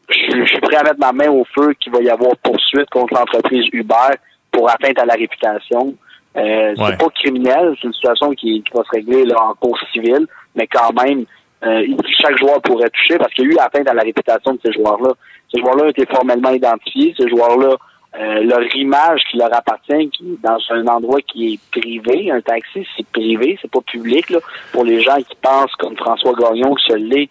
[0.09, 2.89] je, je suis prêt à mettre ma main au feu qu'il va y avoir poursuite
[2.91, 4.15] contre l'entreprise Uber
[4.51, 5.93] pour atteinte à la réputation.
[6.37, 6.87] Euh, Ouais.
[6.89, 10.27] C'est pas criminel, c'est une situation qui, qui va se régler là, en cours civil,
[10.55, 11.25] mais quand même,
[11.63, 11.85] euh,
[12.21, 14.73] chaque joueur pourrait toucher parce qu'il y a eu atteinte à la réputation de ces
[14.73, 15.13] joueurs-là.
[15.53, 17.13] Ces joueurs-là ont été formellement identifiés.
[17.17, 17.75] Ces joueurs-là,
[18.19, 22.85] euh, leur image qui leur appartient, qui dans un endroit qui est privé, un taxi,
[22.95, 24.29] c'est privé, c'est pas public.
[24.29, 24.39] Là.
[24.71, 27.29] Pour les gens qui pensent comme François Gagnon que ce l'est,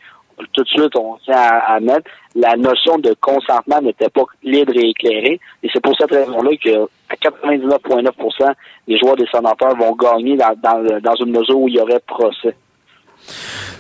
[0.53, 4.73] tout de suite, on tient à, à mettre, la notion de consentement n'était pas libre
[4.75, 5.41] et éclairée.
[5.63, 8.53] Et c'est pour cette raison-là que à 99,9%
[8.89, 12.01] des joueurs des sénateurs vont gagner dans, dans, dans une mesure où il y aurait
[12.01, 12.57] procès.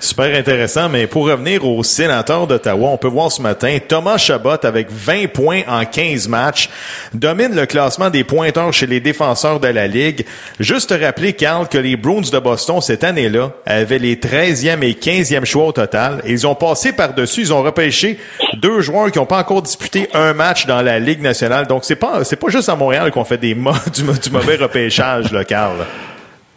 [0.00, 4.56] Super intéressant, mais pour revenir au sénateur d'Ottawa, on peut voir ce matin Thomas Chabot
[4.62, 6.68] avec 20 points en 15 matchs
[7.12, 10.26] domine le classement des pointeurs chez les défenseurs de la Ligue.
[10.60, 14.92] Juste te rappeler, Carl, que les Bruins de Boston cette année-là avaient les 13e et
[14.92, 16.22] 15e choix au total.
[16.26, 18.18] Ils ont passé par-dessus, ils ont repêché
[18.56, 21.66] deux joueurs qui n'ont pas encore disputé un match dans la Ligue nationale.
[21.66, 23.54] Donc c'est pas c'est pas juste à Montréal qu'on fait des
[23.94, 25.76] du, du mauvais repêchage, là, Carl.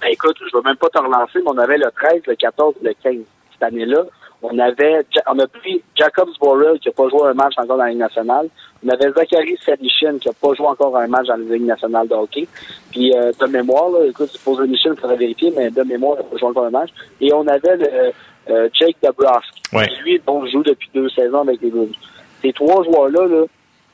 [0.01, 2.36] Ben, écoute, je ne veux même pas te relancer, mais on avait le 13, le
[2.36, 3.15] 14, le 15
[3.53, 4.03] cette année-là.
[4.43, 7.83] On avait, on a pris Jacobs Borrell qui n'a pas joué un match encore dans
[7.83, 8.47] la Ligue nationale.
[8.86, 12.07] On avait Zachary Sadishin qui n'a pas joué encore un match dans la Ligue nationale
[12.07, 12.47] de hockey.
[12.91, 16.17] Puis euh, de mémoire, là, écoute, c'est pour Sadishin, il faudrait vérifier, mais de mémoire,
[16.19, 16.89] il n'a pas joué encore un match.
[17.19, 17.88] Et on avait le,
[18.51, 19.88] euh, Jake Dabrowski, Ouais.
[19.88, 21.88] qui lui, donc, joue depuis deux saisons avec les Bruins.
[22.43, 23.45] Ces trois joueurs-là là,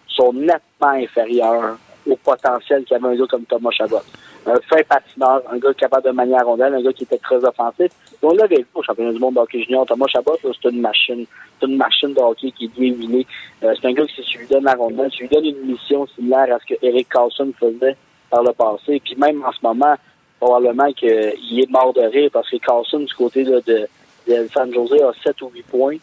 [0.09, 4.01] sont nettement inférieurs au potentiel qu'avait un gars comme Thomas Chabot.
[4.45, 7.37] Un fin patineur, un gars capable de manier la rondelle, un gars qui était très
[7.37, 7.91] offensif.
[8.11, 9.85] Et on l'avait vu au championnat du monde de hockey junior.
[9.85, 11.25] Thomas Chabot, c'est une machine.
[11.59, 13.25] C'est une machine de hockey qui est bien huilée.
[13.63, 15.65] Euh, c'est un gars qui, si tu lui donnes la rondelle, tu lui donnes une
[15.71, 17.95] mission similaire à ce que Eric Carlson faisait
[18.29, 19.01] par le passé.
[19.03, 19.95] Puis même en ce moment,
[20.39, 23.87] probablement qu'il est mort de rire parce que Carlson, du côté là, de,
[24.27, 25.95] de San Jose, a 7 ou 8 points.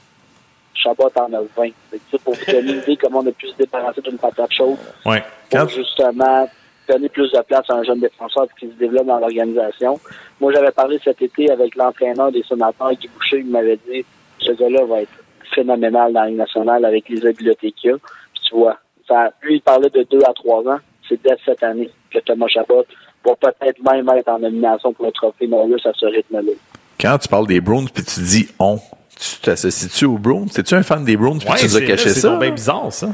[0.73, 1.47] Chabot en a 20.
[1.57, 4.01] Fait que, tu sais, pour vous donner une idée comment on a pu se débarrasser
[4.01, 5.23] d'une patate chaude Ouais.
[5.51, 6.49] pour justement
[6.91, 9.99] donner plus de place à un jeune défenseur qui se développe dans l'organisation.
[10.41, 14.05] Moi, j'avais parlé cet été avec l'entraîneur des sénateurs, Guy Boucher, il m'avait dit
[14.39, 15.13] ce gars-là va être
[15.55, 17.95] phénoménal dans la Ligue nationale avec les habiletés qu'il a.
[17.99, 18.77] Puis tu vois,
[19.09, 20.79] ça, lui, il parlait de deux à trois ans.
[21.09, 22.85] C'est dès cette année que Thomas Chabot
[23.25, 26.53] va peut-être même être en nomination pour le trophée Norris à ce rythme-là.
[27.01, 28.79] Quand tu parles des Browns puis tu dis on,
[29.19, 30.49] tu t'associes-tu aux Browns?
[30.57, 32.29] Es-tu un fan des Browns puis Ouais, tu nous as c'est caché c'est ça?
[32.31, 33.09] donc bien bizarre, ça.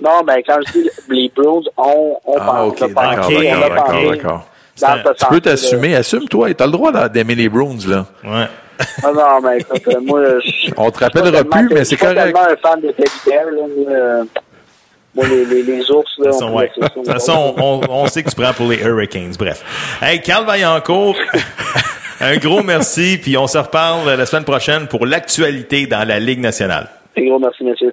[0.00, 2.68] Non, ben quand je dis les Browns, on, on Ah, pense.
[2.68, 4.46] ok, d'accord, d'accord, d'accord, pensé d'accord.
[4.80, 8.06] dans Tu ce Tu peux t'assumer, assume-toi, t'as le droit d'aimer les Browns, là.
[8.24, 8.46] Ouais.
[9.02, 11.84] Ah non, mais écoute, euh, moi, je On te je suis rappellera plus, mais je
[11.84, 12.16] c'est suis correct.
[12.22, 14.22] tellement un fan de Teddy Bear, là.
[15.16, 16.70] Moi, euh, les, les, les ours, là, De toute façon, on ouais.
[16.72, 19.32] pourrait- De toute façon, on, on sait que tu prends pour les Hurricanes.
[19.36, 19.64] Bref.
[20.00, 21.16] Hey, Carl Vaillancourt,
[22.20, 26.38] un gros merci, puis on se reparle la semaine prochaine pour l'actualité dans la Ligue
[26.40, 26.86] nationale.
[27.16, 27.92] Un gros merci, messieurs.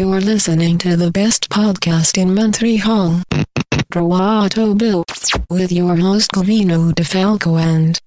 [0.00, 3.20] You're listening to the best podcast in Montreal.
[3.94, 5.04] Roato Bill.
[5.50, 7.98] With your host DeFalco and.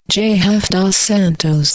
[0.72, 1.72] Dos Santos.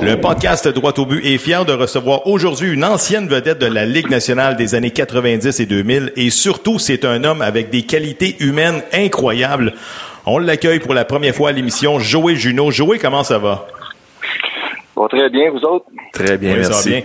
[0.00, 3.84] Le podcast Droit au but est fier de recevoir aujourd'hui une ancienne vedette de la
[3.84, 8.36] Ligue nationale des années 90 et 2000 et surtout c'est un homme avec des qualités
[8.40, 9.74] humaines incroyables.
[10.24, 12.70] On l'accueille pour la première fois à l'émission Joey Juno.
[12.70, 13.68] Joey, comment ça va?
[15.08, 15.86] Très bien, vous autres?
[16.12, 16.88] Très bien, Oui, ça va merci.
[16.90, 17.02] bien.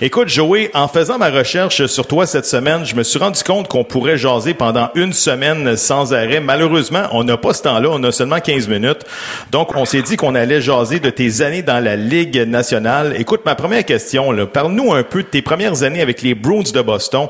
[0.00, 3.68] Écoute, Joey, en faisant ma recherche sur toi cette semaine, je me suis rendu compte
[3.68, 6.40] qu'on pourrait jaser pendant une semaine sans arrêt.
[6.40, 9.04] Malheureusement, on n'a pas ce temps-là, on a seulement 15 minutes.
[9.52, 13.14] Donc, on s'est dit qu'on allait jaser de tes années dans la Ligue nationale.
[13.18, 16.62] Écoute, ma première question, là, parle-nous un peu de tes premières années avec les Bruins
[16.74, 17.28] de Boston.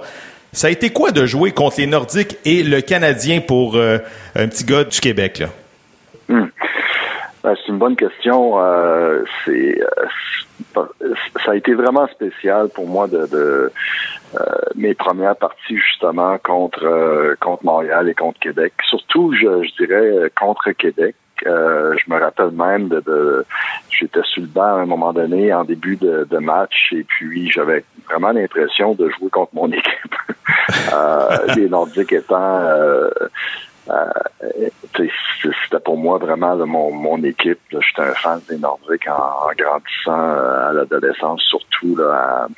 [0.52, 3.98] Ça a été quoi de jouer contre les Nordiques et le Canadien pour euh,
[4.34, 5.48] un petit gars du Québec, là?
[7.42, 8.54] Ben, c'est une bonne question.
[8.60, 10.06] Euh, c'est, euh,
[10.74, 13.72] c'est- ça a été vraiment spécial pour moi de, de
[14.38, 18.72] euh, mes premières parties justement contre euh, contre Montréal et contre Québec.
[18.88, 21.14] Surtout, je, je dirais euh, contre Québec.
[21.46, 23.44] Euh, je me rappelle même de, de
[23.90, 27.48] j'étais sur le banc à un moment donné en début de, de match et puis
[27.52, 30.14] j'avais vraiment l'impression de jouer contre mon équipe.
[30.92, 33.08] euh, les Nordiques étant euh,
[33.90, 37.58] euh, c'était pour moi vraiment là, mon, mon équipe.
[37.70, 42.48] J'étais un fan des Nordiques en, grandissant euh, à l'adolescence, surtout là,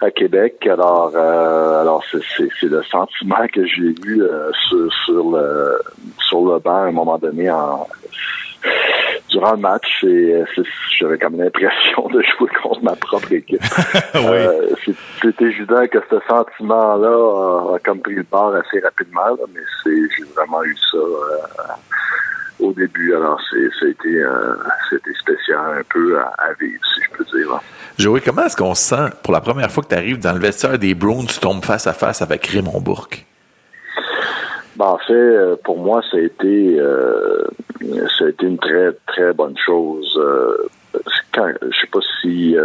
[0.00, 0.66] à, à Québec.
[0.66, 4.22] Alors, euh, alors c'est, le sentiment que j'ai eu
[4.68, 5.78] sur, sur le
[6.20, 7.86] sur le banc à un moment donné en
[9.30, 10.04] durant le match.
[10.98, 13.62] J'avais comme l'impression de jouer contre ma propre équipe.
[14.14, 19.26] Euh, c'est, c'est évident que ce sentiment-là a, a comme pris le bord assez rapidement,
[19.26, 23.14] là, mais j'ai vraiment eu ça euh, au début.
[23.14, 23.40] Alors,
[23.78, 24.54] c'était, euh,
[25.20, 27.50] spécial un peu à, à vivre, si je peux dire.
[27.50, 27.60] là.
[27.98, 30.40] Joey, comment est-ce qu'on se sent pour la première fois que tu arrives dans le
[30.40, 33.24] vestiaire des Browns, tu tombes face à face avec Raymond Bourque?
[34.78, 36.80] Ben, en fait, pour moi, ça a été
[38.18, 40.18] ça a été une très très bonne chose.
[41.34, 42.56] Quand, je sais pas si,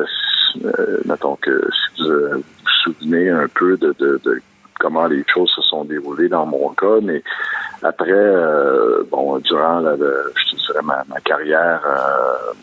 [1.05, 2.43] mettons que si vous vous
[2.83, 4.41] souvenez un peu de, de, de
[4.79, 7.23] comment les choses se sont déroulées dans mon cas, mais
[7.81, 12.53] après, euh, bon, durant la, je dirais ma, ma carrière euh,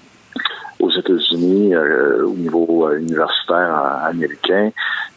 [0.81, 4.71] aux États-Unis, euh, au niveau universitaire américain,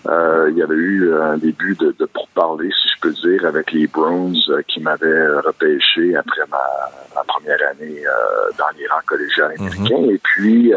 [0.05, 3.87] il y avait eu un début de, de pourparler, si je peux dire, avec les
[3.87, 4.35] Browns
[4.67, 8.03] qui m'avaient repêché après ma, première année
[8.57, 9.67] dans les rangs collégial mhm.
[9.67, 10.11] américain.
[10.11, 10.73] Et puis,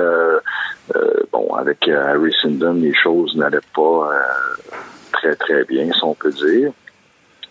[1.32, 4.10] bon, avec Harry Sindon, les choses n'allaient pas
[5.12, 6.72] très, très bien, si on peut dire.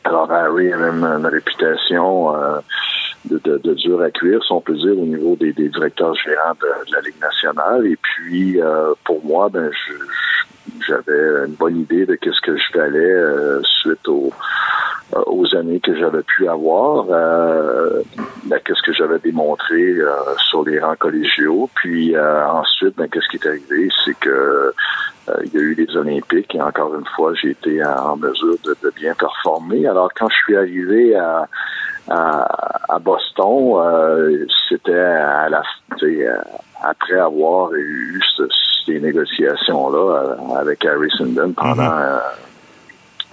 [0.06, 2.60] Alors, Harry a même une réputation euh,
[3.26, 6.13] de, de, de, dur à cuire, si on peut dire, au niveau des, des directeurs
[6.13, 7.88] gérants de, la Ligue nationale.
[7.88, 9.72] Et puis, euh, pour moi, ben,
[10.86, 14.32] j'avais une bonne idée de qu'est-ce que je valais euh, suite aux,
[15.13, 19.97] aux années que j'avais pu avoir, ben, qu'est-ce que j'avais démontré
[20.49, 21.69] sur les rangs collégiaux.
[21.75, 24.73] Puis ensuite, ben, qu'est-ce qui est arrivé, c'est que
[25.30, 28.58] euh, il y a eu les Olympiques et encore une fois, j'ai été en mesure
[28.63, 29.88] de, bien performer.
[29.88, 31.47] Alors quand je suis arrivé à,
[32.10, 35.63] à, Boston, euh, c'était à la
[36.04, 36.38] euh,
[36.84, 38.21] après avoir eu
[38.86, 42.19] ces négociations-là avec Harry Sindon pendant mm-hmm.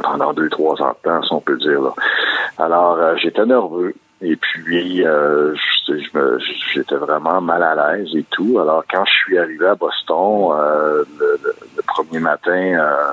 [0.03, 1.81] pendant deux, trois ans de temps, si on peut dire.
[1.81, 1.93] Là.
[2.59, 3.95] Alors, j'étais nerveux.
[4.25, 5.53] Et puis, euh,
[6.73, 8.59] j'étais vraiment mal à l'aise et tout.
[8.61, 13.13] Alors, quand je suis arrivé à Boston, euh, le, premier matin, euh,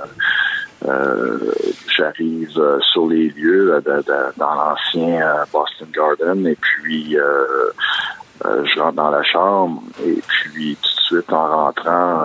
[0.88, 1.52] euh
[1.88, 3.84] j'arrive euh, sur les lieux
[4.38, 5.20] dans l'ancien
[5.52, 7.18] Boston Garden et puis
[8.44, 12.24] je rentre dans la chambre et puis tout de suite en rentrant,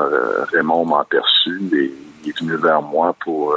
[0.53, 3.55] Raymond m'a aperçu et il est venu vers moi pour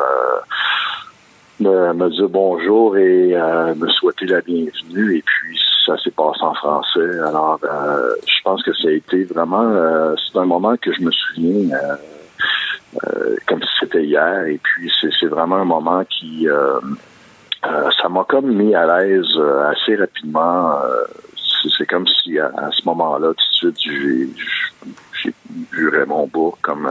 [1.60, 5.18] me, me dire bonjour et euh, me souhaiter la bienvenue.
[5.18, 7.20] Et puis, ça s'est passé en français.
[7.26, 9.64] Alors, euh, je pense que ça a été vraiment...
[9.64, 11.78] Euh, c'est un moment que je me souviens
[13.46, 14.46] comme si c'était hier.
[14.48, 16.48] Et puis, c'est vraiment un moment qui...
[17.64, 19.40] ça m'a comme mis à l'aise
[19.70, 20.80] assez rapidement.
[21.78, 24.32] C'est comme si à, ce moment-là, tout de suite,
[25.14, 25.34] j'ai
[25.72, 26.88] vu Raymond Bourg comme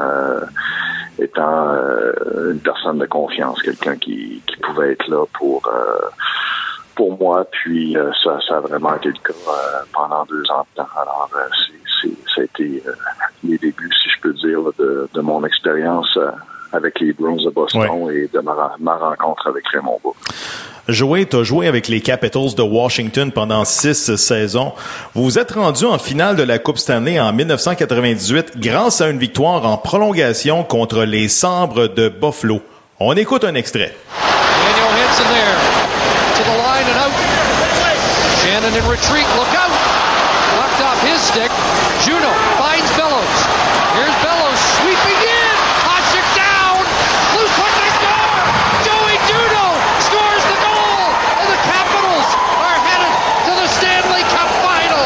[1.19, 6.09] étant euh, une personne de confiance, quelqu'un qui, qui pouvait être là pour euh,
[6.95, 7.47] pour moi.
[7.51, 9.35] Puis euh, ça, a vraiment été le cas
[9.93, 10.89] pendant deux ans de temps.
[11.01, 11.31] Alors
[12.35, 12.83] ça a été
[13.45, 16.19] les débuts, si je peux dire, de mon expérience
[16.73, 20.17] avec les Browns de Boston et de ma, ma rencontre avec Raymond Bourg.
[20.89, 24.73] Joey, tu as joué avec les Capitals de Washington pendant six saisons.
[25.15, 29.19] Vous vous êtes rendu en finale de la Coupe Stanley en 1998 grâce à une
[29.19, 32.61] victoire en prolongation contre les Sabres de Buffalo.
[33.01, 33.95] On écoute un extrait.
[34.13, 35.57] Daniel Hansen there
[36.37, 37.13] to the line and out.
[38.41, 39.71] Shannon in retreat, look out.
[40.77, 41.51] Off his stick.
[42.05, 42.29] Juno
[42.61, 43.37] finds Bellows.
[43.97, 45.55] Here's Bellows sweeping in.
[45.89, 46.85] Toshik down.
[47.33, 48.45] Loose one to score.
[48.85, 49.67] Joey Juno
[50.05, 51.01] scores the goal.
[51.41, 52.29] And the Capitals
[52.61, 53.13] are headed
[53.49, 55.05] to the Stanley Cup final.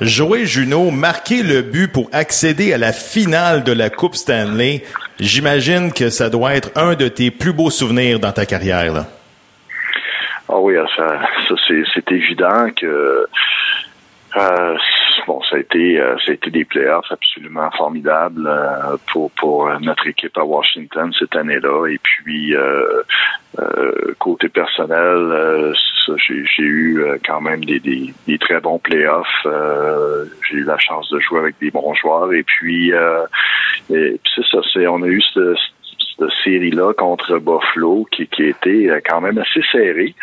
[0.00, 4.82] Joey Juno marqué le but pour accéder à la finale de la Coupe Stanley.
[5.20, 9.04] J'imagine que ça doit être un de tes plus beaux souvenirs dans ta carrière.
[10.48, 11.54] Ah oui, ça, ça
[11.94, 13.26] c'est évident que
[14.36, 14.76] euh,
[15.26, 19.68] bon, ça a été euh, ça a été des playoffs absolument formidables euh, pour pour
[19.80, 21.86] notre équipe à Washington cette année-là.
[21.88, 22.54] Et puis
[24.18, 25.74] côté personnel,
[26.16, 29.46] j'ai eu quand même des, des, des, très bons playoffs.
[30.48, 32.32] j'ai eu la chance de jouer avec des bons joueurs.
[32.32, 32.90] Et puis,
[33.90, 34.58] et, puis ça,
[34.90, 35.54] on a eu ce,
[36.16, 40.14] cette série-là contre Buffalo qui, qui était euh, quand même assez serré.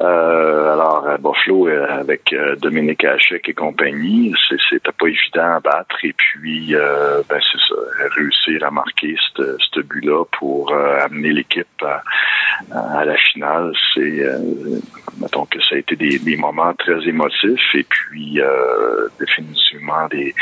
[0.00, 5.96] Euh, alors, Buffalo, euh, avec Dominique Hachek et compagnie, c'était pas évident à battre.
[6.02, 7.80] Et puis, ben c'est ça,
[8.16, 11.84] réussir à marquer ce but-là pour amener l'équipe
[12.72, 14.22] à, la finale, c'est,
[15.20, 18.40] mettons que ça a été des, des moments très émotifs et puis
[19.18, 20.34] définitivement des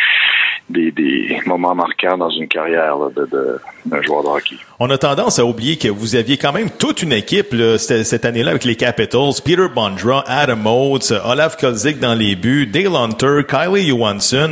[0.68, 4.56] des, des, moments marquants dans une carrière de, d'un joueur de hockey.
[4.84, 8.50] On a tendance à oublier que vous aviez quand même toute une équipe cette, année-là
[8.50, 9.30] avec les Capitals.
[9.44, 14.50] Peter Bondra, Adam Oates, Olaf Kolzik dans les buts, Dale Hunter, Kylie Johansson.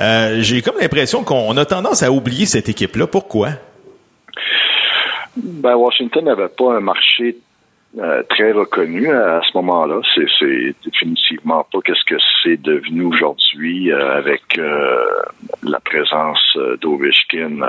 [0.00, 3.06] Euh, j'ai comme l'impression qu'on a tendance à oublier cette équipe-là.
[3.06, 3.50] Pourquoi?
[5.36, 7.36] Ben, Washington n'avait pas un marché
[7.96, 10.02] euh, très reconnu à, ce moment-là.
[10.14, 15.06] C'est définitivement pas qu'est-ce que c'est devenu aujourd'hui euh, avec euh,
[15.62, 17.60] la présence d'Ovechkin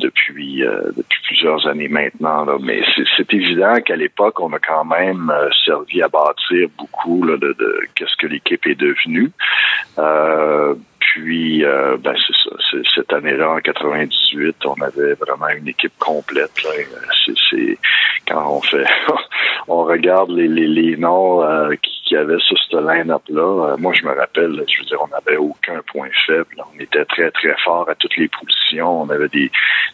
[0.00, 0.64] depuis
[0.96, 2.44] depuis plusieurs années maintenant.
[2.44, 2.56] Là.
[2.60, 2.82] Mais
[3.16, 5.32] c'est évident qu'à l'époque, on a quand même
[5.64, 9.30] servi à bâtir beaucoup là, de, de qu'est-ce que l'équipe est devenue.
[11.12, 12.80] Puis, ben c'est ça.
[12.94, 16.50] Cette année-là, en 98, on avait vraiment une équipe complète.
[17.50, 17.78] C'est
[18.28, 18.84] quand on fait,
[19.68, 21.74] on regarde les, les, les noms euh,
[22.08, 23.72] qu'il y avait sur ce line-up-là.
[23.72, 26.56] Euh, moi, je me rappelle, je veux dire, on n'avait aucun point faible.
[26.56, 29.02] On était très, très fort à toutes les positions.
[29.02, 29.50] On avait des,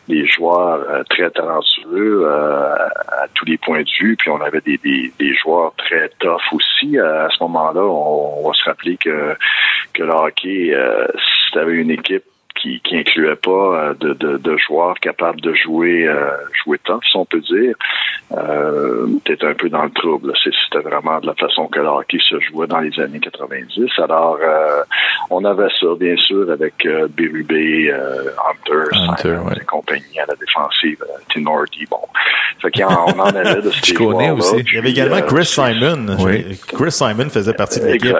[0.08, 4.16] des joueurs euh, très talentueux à, tous les points de vue.
[4.16, 6.98] Puis on avait des, des, des joueurs très tough aussi.
[6.98, 9.36] À, ce moment-là, on, va se rappeler que,
[9.92, 10.76] que le hockey,
[11.48, 12.24] c'était une équipe
[12.64, 16.30] qui, qui incluait pas euh, de, de, de, joueurs capables de jouer euh,
[16.64, 17.74] jouer tough, si on peut dire,
[18.32, 20.32] euh, t'es un peu dans le trouble.
[20.42, 23.90] C'était vraiment de la façon que le hockey se jouait dans les années 90.
[23.98, 24.82] Alors, euh,
[25.30, 29.56] on avait ça, bien sûr, avec euh, Berube, Hunter, Hunter ouais.
[29.60, 32.00] et compagnie à la défensive, Tinordi, bon.
[32.62, 34.56] Fait qu'on on en avait de ces joueurs aussi.
[34.60, 36.16] Il y avait également Chris Simon.
[36.20, 36.58] Oui.
[36.68, 38.16] Chris Simon faisait partie de l'équipe.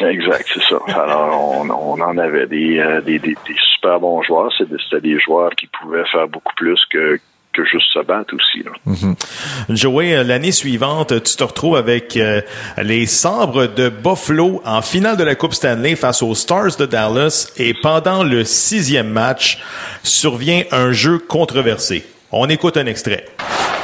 [0.00, 0.78] Exact, c'est ça.
[0.88, 4.52] Alors, on, on en avait des, euh, des, des, des, super bons joueurs.
[4.58, 7.20] C'était des joueurs qui pouvaient faire beaucoup plus que
[7.54, 8.64] que juste se battre aussi.
[8.64, 8.72] Là.
[8.86, 9.76] Mm-hmm.
[9.76, 12.40] Joey, euh, l'année suivante, tu te retrouves avec euh,
[12.82, 17.52] les Sabres de Buffalo en finale de la Coupe Stanley face aux Stars de Dallas
[17.56, 19.62] et pendant le sixième match
[20.02, 22.04] survient un jeu controversé.
[22.36, 23.24] On écoute un extrait.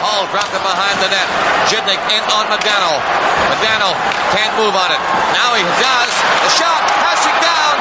[0.03, 1.29] Hall dropped it behind the net.
[1.71, 2.99] Jidnik in on Modano.
[3.47, 3.95] Modano
[4.35, 4.99] can't move on it.
[5.39, 6.15] Now he does.
[6.43, 6.83] The shot.
[6.99, 7.75] Passing down.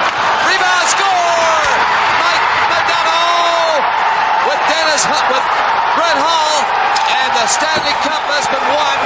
[0.46, 1.66] Rebound score!
[2.22, 3.18] Mike Modano
[4.46, 5.46] with Dennis with
[5.98, 6.62] Brett Hall.
[7.18, 9.00] And the Stanley Cup has been won.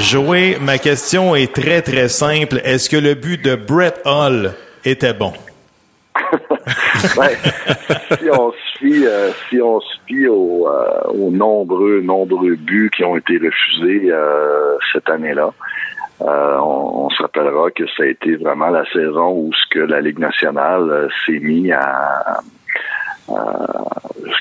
[0.00, 2.62] Joey, ma question est très très simple.
[2.64, 4.54] Est-ce que le but de Brett Hall
[4.86, 5.34] était bon?
[7.16, 7.28] Ben,
[8.18, 13.16] si on se fie, euh, si on se euh, aux, nombreux, nombreux buts qui ont
[13.16, 15.52] été refusés euh, cette année-là,
[16.20, 20.00] on, on, se rappellera que ça a été vraiment la saison où ce que la
[20.00, 22.40] Ligue nationale s'est mis à,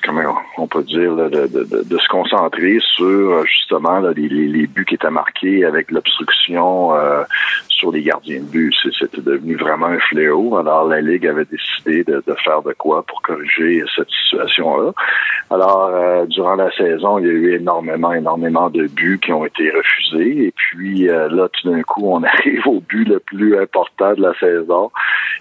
[0.03, 4.85] comment on peut dire, de, de, de, de, se concentrer sur justement les, les, buts
[4.85, 7.23] qui étaient marqués avec l'obstruction euh,
[7.67, 8.73] sur les gardiens de but.
[8.97, 10.57] C'était devenu vraiment un fléau.
[10.57, 14.91] Alors la Ligue avait décidé de, faire de quoi pour corriger cette situation-là.
[15.49, 19.45] Alors, euh, durant la saison, il y a eu énormément, énormément de buts qui ont
[19.45, 20.45] été refusés.
[20.45, 24.21] Et puis euh, là, tout d'un coup, on arrive au but le plus important de
[24.21, 24.91] la saison.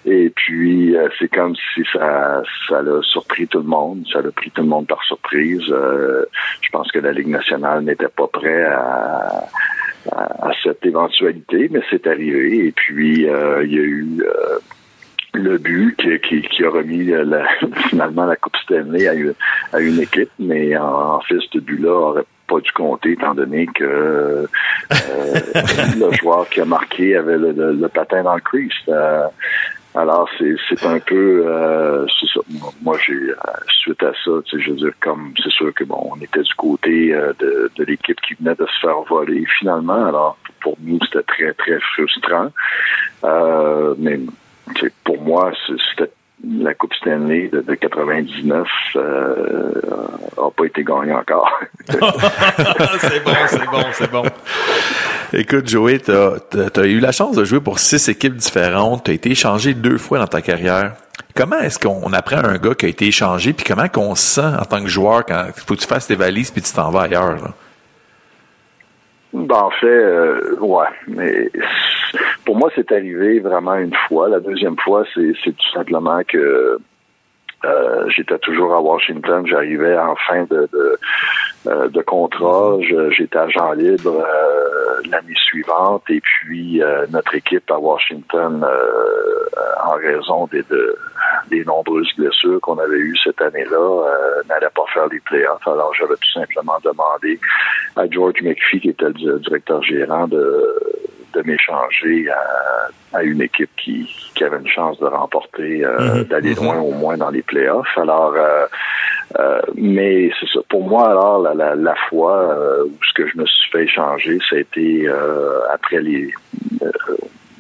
[0.04, 4.05] Et puis, c'est comme si ça, ça l'a surpris tout le monde.
[4.12, 5.64] Ça l'a pris tout le monde par surprise.
[5.66, 12.66] je pense que la Ligue nationale n'était pas prêt à cette éventualité, mais c'est arrivé.
[12.66, 14.59] Et puis, euh, il y a eu euh,
[15.35, 17.46] le but qui, a remis la,
[17.88, 19.35] finalement la Coupe Stanley à une,
[19.72, 23.85] à une équipe, mais en, fait, ce but-là aurait pas dû compter étant donné que
[23.85, 24.46] euh,
[24.90, 28.72] le joueur qui a marqué avait le, patin dans le crease.
[29.94, 32.40] Alors, c'est un peu, euh, ça.
[32.81, 33.35] Moi, j'ai euh,
[33.68, 36.42] suite à ça, tu sais, je veux dire, comme c'est sûr que bon, on était
[36.42, 40.07] du côté euh, de, de l'équipe qui venait de se faire voler finalement.
[40.07, 42.50] Alors, pour nous, c'était très très frustrant.
[43.24, 44.20] Euh, mais
[45.05, 49.72] pour moi, c'était la Coupe Stanley de, de 99 euh,
[50.38, 51.50] a pas été gagnée encore.
[51.88, 54.22] c'est bon, c'est bon, c'est bon.
[55.33, 59.05] Écoute, Joey, tu as, eu la chance de jouer pour six équipes différentes.
[59.05, 60.94] Tu as été échangé deux fois dans ta carrière.
[61.37, 64.57] Comment est-ce qu'on apprend un gars qui a été échangé, puis comment qu'on se sent
[64.61, 66.90] en tant que joueur quand il faut que tu fasses tes valises puis tu t'en
[66.90, 67.37] vas ailleurs?
[67.37, 67.55] Là?
[69.32, 70.86] Ben, en fait, euh, ouais.
[71.06, 71.50] Mais
[72.44, 74.28] pour moi, c'est arrivé vraiment une fois.
[74.28, 76.78] La deuxième fois, c'est tout simplement que
[77.64, 79.46] euh, j'étais toujours à Washington.
[79.46, 80.98] J'arrivais en fin de, de,
[81.66, 82.78] euh, de contrat.
[83.10, 86.02] J'étais agent libre euh, l'année suivante.
[86.08, 88.66] Et puis, notre équipe à Washington,
[89.84, 90.96] en raison des, de,
[91.50, 94.04] des nombreuses blessures qu'on avait eues cette année-là,
[94.48, 95.66] n'allait pas faire les playoffs.
[95.66, 97.38] Alors, j'avais tout simplement demandé
[97.96, 100.66] à George McPhee, qui était le directeur gérant de
[101.32, 102.88] de m'échanger à,
[103.22, 106.24] une équipe qui, qui avait une chance de remporter, euh, mhm.
[106.24, 106.64] d'aller mhm.
[106.64, 107.96] loin au moins dans les playoffs.
[107.96, 108.66] Alors, euh,
[109.38, 110.60] euh, mais c'est ça.
[110.68, 114.38] Pour moi, alors, la, la, la fois où ce que je me suis fait échanger,
[114.48, 115.08] ça a été
[115.72, 116.32] après les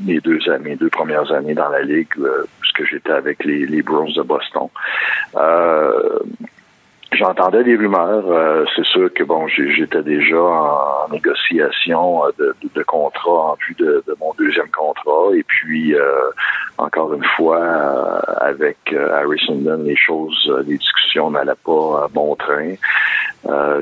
[0.02, 2.08] mes deux mes deux premières années dans la ligue,
[2.60, 4.68] puisque j'étais avec les, les Browns de Boston.
[7.12, 8.24] J'entendais des rumeurs.
[8.28, 13.74] Euh, c'est sûr que bon, j'étais déjà en négociation euh, de, de, contrat en vue
[13.74, 15.34] de, mon deuxième contrat.
[15.34, 16.30] Et puis, euh,
[16.78, 17.60] encore une fois,
[18.40, 22.74] avec Harry Sundon, les choses, les discussions n'allaient pas à bon train.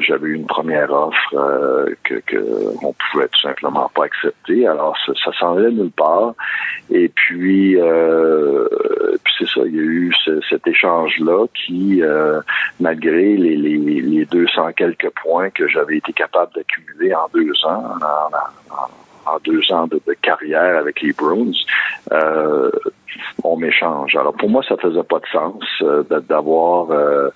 [0.01, 2.37] J'avais eu une première offre que, que
[2.83, 4.67] on pouvait tout simplement pas accepter.
[4.67, 6.35] Alors ça, ça s'en allait nulle part.
[6.91, 10.13] Et puis, puis c'est ça, il y a eu
[10.49, 12.03] cet échange-là qui,
[12.81, 17.85] malgré les, les, les 200 quelques points que j'avais été capable d'accumuler en deux ans,
[19.27, 21.53] en, deux ans de, carrière avec les Bruins,
[22.13, 22.71] euh,
[23.45, 24.17] on m'échange.
[24.17, 27.29] Alors pour moi, ça faisait pas de sens euh, d'avoir euh,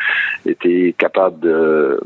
[0.46, 2.00] été capable de,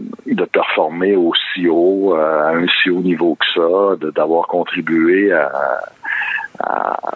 [0.52, 5.32] performer aussi haut, à un si haut niveau que ça, d'avoir contribué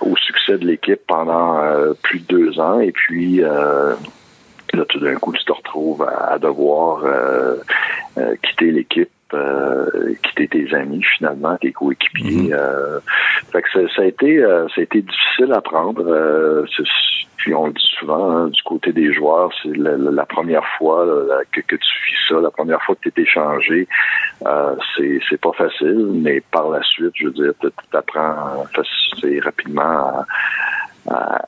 [0.00, 1.60] au succès de l'équipe pendant
[2.02, 2.80] plus de deux ans.
[2.80, 3.42] Et puis
[4.76, 7.04] là, tout d'un coup, tu te retrouves à, devoir
[8.42, 12.52] quitter l'équipe euh, quitter tes amis finalement, tes coéquipiers.
[12.52, 13.00] Euh,
[13.52, 16.04] fait que ça, a été euh, ça a été difficile à prendre.
[16.06, 16.64] Euh,
[17.36, 21.06] puis on le dit souvent hein, du côté des joueurs, c'est la, première fois
[21.52, 23.88] que, que, tu vis ça, la première fois que tu es échangé,
[24.46, 28.64] euh, c'est c'est pas facile, mais par la suite, je veux dire, tu apprends
[29.42, 30.24] rapidement
[31.08, 31.42] à, à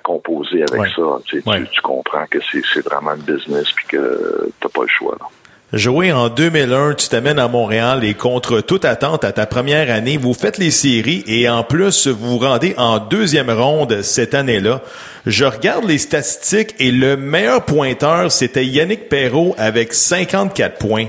[0.00, 1.02] composer avec ça.
[1.24, 5.16] Tu, tu, comprends que c'est vraiment un business puis que t'as pas le choix.
[5.20, 5.26] Là.
[5.74, 10.18] Joué en 2001, tu t'amènes à Montréal et contre toute attente à ta première année,
[10.18, 14.82] vous faites les séries et en plus, vous vous rendez en deuxième ronde cette année-là.
[15.26, 21.08] Je regarde les statistiques et le meilleur pointeur, c'était Yannick Perrault avec 54 points.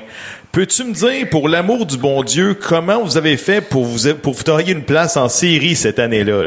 [0.52, 4.34] Peux-tu me dire, pour l'amour du bon Dieu, comment vous avez fait pour vous, pour
[4.34, 6.46] vous tailler une place en série cette année-là?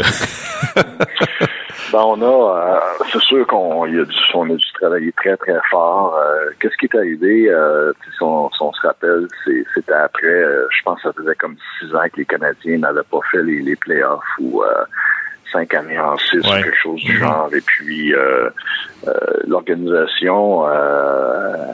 [1.90, 5.58] Ben, on a, euh, c'est sûr qu'on a dû, on a dû travailler très très
[5.70, 6.14] fort.
[6.16, 9.26] Euh, qu'est-ce qui est arrivé euh, si, on, se rappelle,
[9.74, 13.20] c'était après, je pense que ça faisait comme six ans que les Canadiens n'avaient pas
[13.32, 14.62] fait les, les playoffs ou
[15.52, 17.20] cinq années en six quelque chose du mm-hmm.
[17.20, 17.50] genre.
[17.54, 18.12] Et puis
[19.46, 20.64] l'organisation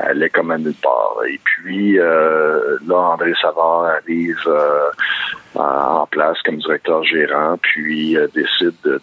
[0.01, 1.17] allait comme à nulle part.
[1.29, 4.49] Et puis là, André Savard arrive
[5.55, 9.01] en place comme directeur gérant, puis décide de,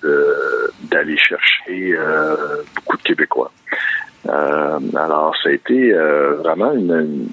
[0.92, 2.36] d'aller chercher euh,
[2.76, 3.52] beaucoup de Québécois.
[4.28, 7.28] Euh, alors, ça a été euh, vraiment une,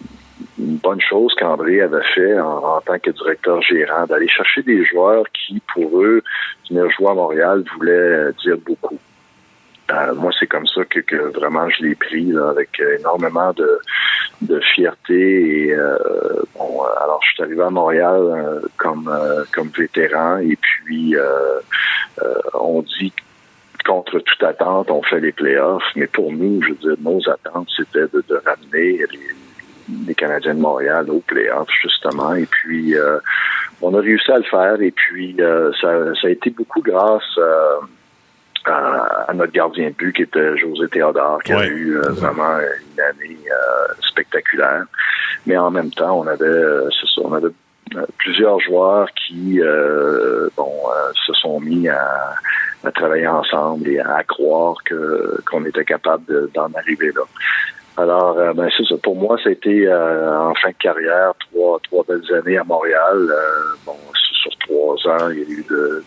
[0.59, 5.61] bonne chose qu'André avait fait en, tant que directeur gérant, d'aller chercher des joueurs qui,
[5.73, 6.23] pour eux,
[6.69, 8.99] venir jouer à Montréal voulait dire beaucoup.
[10.17, 13.79] moi, c'est comme ça que, vraiment je l'ai pris avec énormément de,
[14.43, 15.77] de fierté.
[16.55, 21.17] Bon, alors je suis arrivé à Montréal comme vétéran et puis
[22.55, 23.13] on dit
[23.89, 25.91] contre toute attente, on fait les playoffs.
[25.97, 29.21] Mais pour nous, je veux dire, nos attentes, c'était de, ramener les,
[30.17, 32.35] Canadiens de Montréal aux playoffs, justement.
[32.35, 33.19] Et puis, euh,
[33.81, 34.81] on a réussi à le faire.
[34.81, 37.77] Et puis, euh, ça, a été beaucoup grâce euh,
[38.67, 43.39] à, notre gardien de but, qui était José Théodore, qui a eu vraiment une année
[44.01, 44.85] spectaculaire.
[45.47, 47.49] Mais en même temps, on avait, ça, on avait
[48.19, 49.61] plusieurs joueurs qui
[50.57, 50.73] bon,
[51.27, 52.35] se sont mis à,
[52.85, 57.23] à travailler ensemble et à, croire que qu'on était capable d'en arriver là.
[57.99, 58.95] Alors, euh, ben, c'est ça.
[59.03, 63.29] Pour moi, c'était euh, en fin de carrière, trois, trois belles années à Montréal.
[63.29, 66.05] Euh, bon, sur trois ans, il y a eu de,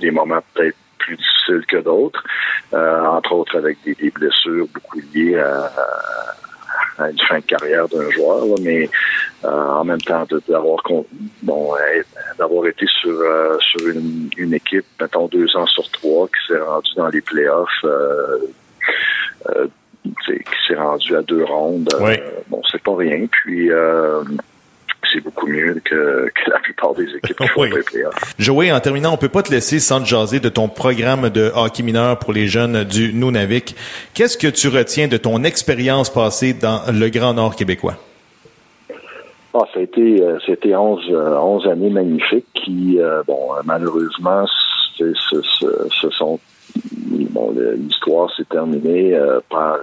[0.00, 2.24] des moments peut-être plus difficiles que d'autres,
[2.72, 5.70] entre autres avec des, des, blessures beaucoup liées à,
[6.98, 8.88] à une fin de carrière d'un joueur, mais
[9.44, 10.82] euh, en même temps d'avoir
[11.42, 11.74] bon,
[12.38, 16.60] d'avoir été sur euh, sur une, une, équipe, mettons deux ans sur trois, qui s'est
[16.60, 18.38] rendue dans les playoffs, euh,
[19.50, 19.66] euh
[20.04, 21.88] qui s'est rendu à deux rondes.
[22.48, 23.26] bon, c'est pas rien.
[23.30, 23.70] Puis
[25.12, 27.70] c'est beaucoup mieux que, que, la plupart des équipes qui font oui.
[28.38, 31.52] Joey, en terminant, on peut pas te laisser sans te jaser de ton programme de
[31.54, 33.76] hockey mineur pour les jeunes du Nunavik.
[34.14, 37.96] Qu'est-ce que tu retiens de ton expérience passée dans le Grand Nord québécois?
[39.56, 44.46] Ah, ça a été, euh, c'était 11, 11 euh, années magnifiques qui, euh, bon, malheureusement,
[44.96, 45.12] ce,
[46.10, 46.40] sont
[47.30, 49.18] bon, l'histoire s'est terminée
[49.50, 49.78] par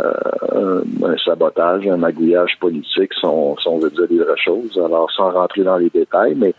[0.00, 4.78] euh, un sabotage, un magouillage politique, si on, veut dire des vraies choses.
[4.84, 6.54] Alors, sans rentrer dans les détails, mais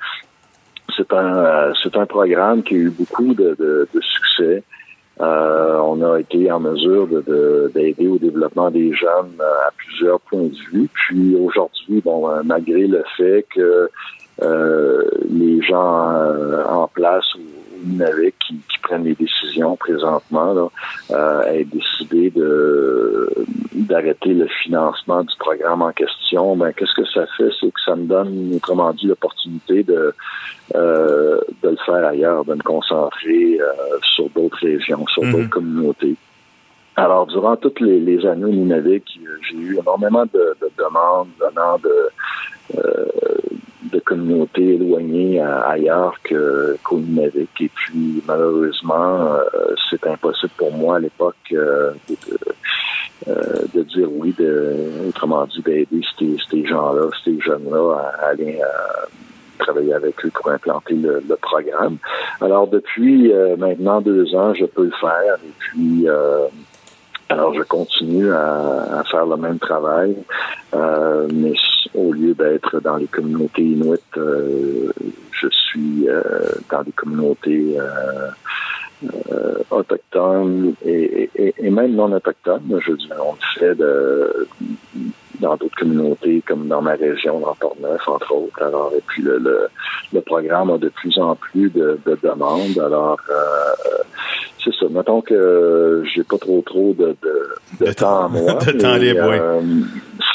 [0.98, 4.64] c'est un euh, c'est un programme qui a eu beaucoup de, succès.
[5.22, 7.08] Euh, on a été en mesure
[7.74, 10.90] d'aider au développement des jeunes à plusieurs points de vue.
[10.92, 13.90] Puis aujourd'hui, bon, malgré le fait que
[14.42, 16.16] les gens
[16.68, 17.59] en place ou,
[18.40, 20.68] qui, qui prennent les décisions présentement, là,
[21.12, 23.30] euh, décidé de
[23.74, 27.96] d'arrêter le financement du programme en question, ben qu'est-ce que ça fait, c'est que ça
[27.96, 30.14] me donne, autrement dit, l'opportunité de
[30.76, 35.32] euh, de le faire ailleurs, de me concentrer euh, sur d'autres régions, sur Mhm.
[35.32, 36.16] d'autres communautés.
[36.96, 39.20] Alors, durant toutes les, les années au Nunavik,
[39.50, 42.10] j'ai eu énormément de, de demandes venant de,
[42.78, 43.06] euh,
[43.92, 47.50] de communautés éloignées ailleurs que, qu'au Nunavik.
[47.60, 51.92] Et puis, malheureusement, euh, c'est impossible pour moi à l'époque euh,
[53.28, 53.34] euh,
[53.74, 58.60] de dire oui, de, autrement dit, d'aider ces, gens-là, ces jeunes-là à, à aller
[59.58, 61.98] travailler avec eux pour implanter le, programme.
[62.42, 65.36] Alors, depuis maintenant deux ans, je peux le faire.
[65.46, 66.08] Et puis,
[67.28, 70.16] alors, je continue à, à faire le même travail,
[70.74, 71.54] mais
[71.96, 74.92] au lieu d'être dans les communautés inuites, euh,
[75.32, 76.22] je suis euh,
[76.72, 78.30] dans des communautés euh,
[79.32, 82.80] euh, autochtones et, et- et même non autochtones.
[82.86, 84.48] Je dis, on le fait de,
[85.40, 88.62] dans d'autres communautés, comme dans ma région, dans Port-Neuf, entre autres.
[88.62, 89.68] Alors, et puis le, le,
[90.14, 92.78] le programme a de plus en plus de, de demandes.
[92.78, 94.04] Alors, euh,
[94.64, 94.86] c'est ça.
[94.90, 97.50] Mettons que j'ai pas trop trop de, de,
[97.80, 98.54] de, De temps à moi.
[98.66, 99.38] de temps libre, oui.
[99.40, 99.62] euh,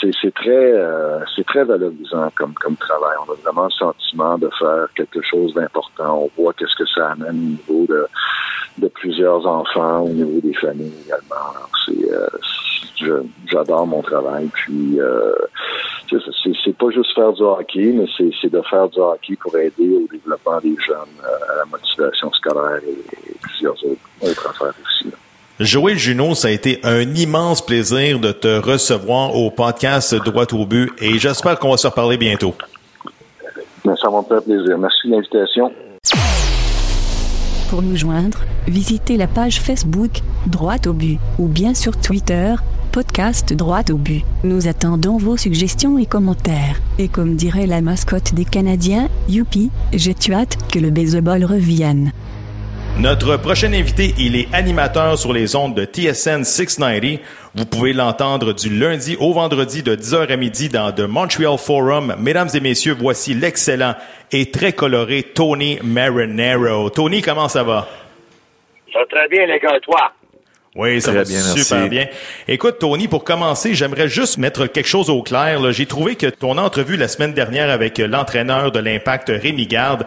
[0.01, 3.17] c'est, c'est très euh, c'est très valorisant comme comme travail.
[3.27, 6.29] On a vraiment le sentiment de faire quelque chose d'important.
[6.37, 8.07] On voit qu'est-ce que ça amène au niveau de
[8.79, 11.51] de plusieurs enfants, au niveau des familles également.
[11.55, 12.27] Alors, c'est, euh,
[13.47, 14.49] j'adore mon travail.
[14.53, 15.33] Puis euh,
[16.11, 19.91] c'est, pas juste faire du hockey, mais c'est, c'est de faire du hockey pour aider
[19.91, 24.75] au développement des jeunes, euh, à la motivation scolaire et, et plusieurs autres, autres affaires
[24.85, 25.05] aussi.
[25.11, 25.17] là.
[25.61, 30.67] Joël Junot, ça a été un immense plaisir de te recevoir au podcast Droit au
[30.67, 32.55] but et j'espère qu'on va se reparler bientôt.
[33.85, 34.77] Mais ça va me faire plaisir.
[34.77, 35.73] Merci de l'invitation.
[37.71, 42.55] Pour nous joindre, visitez la page Facebook Droit au but ou bien sur Twitter
[42.95, 44.23] podcast Droit au but.
[44.45, 46.77] Nous attendons vos suggestions et commentaires.
[47.01, 52.13] Et comme dirait la mascotte des Canadiens, youpi, j'ai hâte que le baseball revienne.
[53.01, 57.19] Notre prochain invité, il est animateur sur les ondes de TSN 690.
[57.57, 62.15] Vous pouvez l'entendre du lundi au vendredi de 10h à midi dans The Montreal Forum.
[62.21, 63.97] Mesdames et messieurs, voici l'excellent
[64.31, 66.91] et très coloré Tony Marinero.
[66.91, 67.89] Tony, comment ça va?
[68.93, 70.13] Ça va très bien, les gars, toi?
[70.77, 71.89] Oui, ça Très va bien, super merci.
[71.89, 72.07] bien.
[72.49, 75.71] Écoute, Tony, pour commencer, j'aimerais juste mettre quelque chose au clair.
[75.73, 80.05] J'ai trouvé que ton entrevue la semaine dernière avec euh, l'entraîneur de l'Impact, Rémi Garde,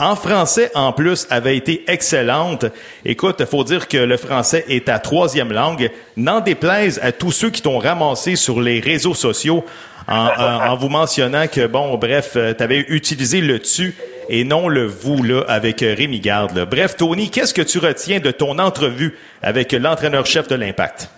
[0.00, 2.66] en français en plus, avait été excellente.
[3.04, 5.88] Écoute, faut dire que le français est ta troisième langue.
[6.16, 9.64] N'en déplaise à tous ceux qui t'ont ramassé sur les réseaux sociaux
[10.08, 13.94] en, en- en vous mentionnant que, bon, bref, tu avais utilisé le tu
[14.28, 16.56] et non le vous là avec euh, Rémi Garde.
[16.56, 16.64] là.
[16.66, 21.08] Bref, Tony, qu'est-ce que tu retiens de ton entrevue avec l'entraîneur-chef de l'Impact?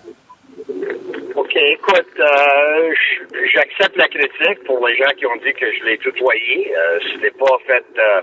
[1.34, 2.92] OK, écoute, euh,
[3.54, 6.72] j'accepte la critique pour les gens qui ont dit que je l'ai tutoyé.
[6.76, 8.20] Euh, C'était pas fait euh,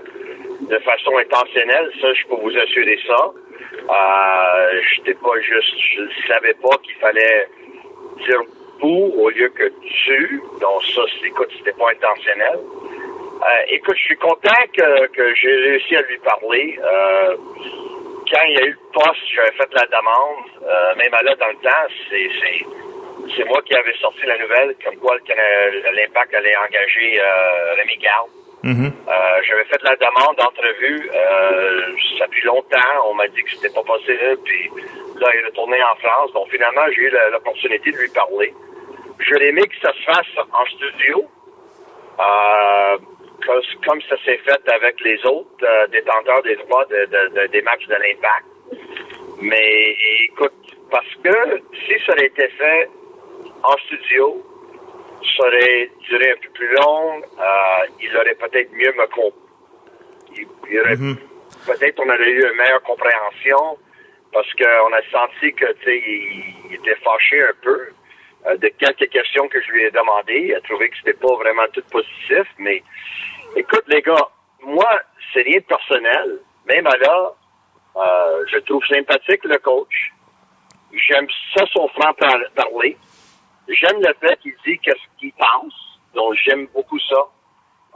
[0.70, 3.30] de façon intentionnelle, ça, je peux vous assurer ça.
[3.90, 7.48] Euh, J'étais pas juste, je ne savais pas qu'il fallait
[8.26, 8.40] dire
[8.80, 9.70] vous au lieu que
[10.06, 10.40] tu.
[10.60, 12.58] Donc ça, écoute, c'était pas intentionnel.
[13.38, 16.78] Euh, écoute, je suis content que, que j'ai réussi à lui parler.
[16.82, 17.36] Euh,
[18.30, 20.44] quand il y a eu le poste, j'avais fait la demande.
[20.62, 22.64] Euh, même là, dans le temps, c'est, c'est,
[23.36, 28.30] c'est moi qui avais sorti la nouvelle, comme quoi l'Impact allait engager euh, Rémi Garde.
[28.64, 31.08] Euh, j'avais fait la demande d'entrevue.
[31.14, 33.06] Euh, ça a pris longtemps.
[33.06, 34.36] On m'a dit que c'était pas possible.
[34.44, 34.70] Puis
[35.20, 36.32] là, il est retourné en France.
[36.32, 38.52] Donc finalement, j'ai eu l'opportunité de lui parler.
[39.20, 41.24] J'aurais aimé que ça se fasse en studio.
[42.18, 42.98] Euh,
[43.46, 47.46] comme, comme ça s'est fait avec les autres euh, détenteurs des droits de, de- de-
[47.48, 48.46] des matchs de l'Impact.
[49.40, 50.52] Mais écoute,
[50.90, 52.88] parce que si ça aurait été fait
[53.62, 54.44] en studio,
[55.36, 59.40] ça aurait duré un peu plus long, euh, il aurait peut-être mieux me compris.
[60.36, 60.96] Il, il aurait-
[61.66, 63.78] Peut-être on aurait eu une meilleure compréhension
[64.32, 67.88] parce qu'on a senti que tu sais, il, il était fâché un peu
[68.46, 70.46] de quelques questions que je lui ai demandées.
[70.48, 72.82] Il a trouvé que c'était pas vraiment tout positif, mais
[73.56, 74.28] écoute les gars,
[74.62, 74.88] moi
[75.32, 76.38] c'est rien de personnel.
[76.66, 77.32] Même là,
[77.96, 80.12] euh, je trouve sympathique le coach.
[80.92, 82.96] J'aime ça son franc par- parler.
[83.68, 85.74] J'aime le fait qu'il dit qu'est-ce qu'il pense.
[86.14, 87.16] Donc j'aime beaucoup ça.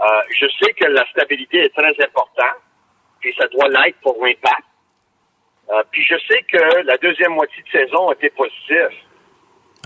[0.01, 2.61] Euh, je sais que la stabilité est très importante,
[3.21, 4.65] puis ça doit l'être pour l'impact.
[5.71, 8.91] Euh, puis je sais que la deuxième moitié de saison a été positive.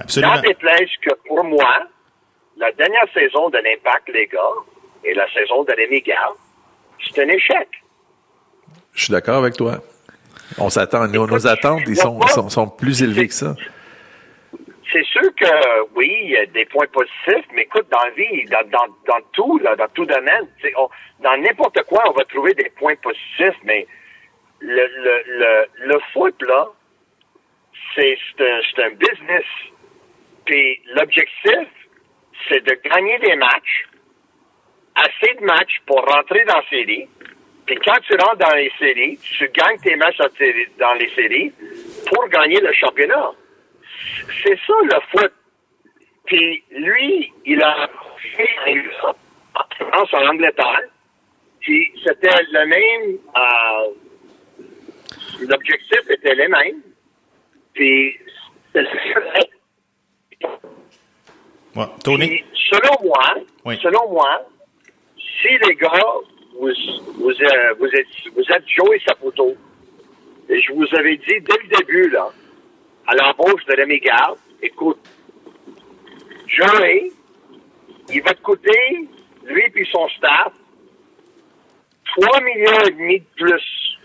[0.00, 0.34] Absolument.
[0.34, 1.78] N'en déplaise que pour moi,
[2.56, 4.40] la dernière saison de l'Impact, les gars,
[5.04, 6.36] et la saison de Rémi Garde,
[7.04, 7.68] c'est un échec.
[8.94, 9.78] Je suis d'accord avec toi.
[10.58, 13.54] On s'attend, nos, nos attentes, ils sont, sont, sont plus élevées que ça.
[14.92, 18.44] C'est sûr que oui, il y a des points positifs, mais écoute, dans la vie,
[18.46, 20.46] dans, dans, dans tout, là, dans tout domaine,
[20.78, 20.88] on-
[21.20, 23.86] dans n'importe quoi, on va trouver des points positifs, mais
[24.60, 26.68] le, le, le, le foot, là,
[27.94, 29.44] c'est c'est un, c'est un business.
[30.46, 31.68] Puis l'objectif,
[32.48, 33.86] c'est de gagner des matchs,
[34.94, 37.08] assez de matchs pour rentrer dans la série.
[37.66, 40.18] Puis quand tu rentres dans les séries, tu gagnes tes matchs
[40.78, 41.52] dans les séries
[42.06, 43.32] pour gagner le championnat.
[44.44, 45.32] C'est ça le foot.
[46.26, 47.88] Puis lui, il a
[48.36, 48.48] fait
[49.54, 50.80] en France, en Angleterre.
[51.60, 53.18] Puis c'était le même.
[53.36, 53.88] euh,
[55.48, 56.82] L'objectif était le même.
[57.74, 58.18] Puis
[58.72, 59.55] c'est-
[61.76, 61.84] Ouais.
[62.02, 62.26] Tony?
[62.28, 63.78] puis, selon moi, Oui.
[63.82, 64.46] selon moi,
[65.16, 65.90] si les gars,
[66.58, 66.70] vous,
[67.18, 69.54] vous, euh, vous êtes, vous êtes Joey Saputo,
[70.48, 72.28] et je vous avais dit dès le début, là,
[73.06, 74.98] à l'embauche de Rémi Garde, écoute,
[76.46, 77.10] Joey,
[78.10, 79.08] il va te coûter,
[79.44, 80.52] lui et son staff,
[82.18, 83.98] 3 millions et demi de plus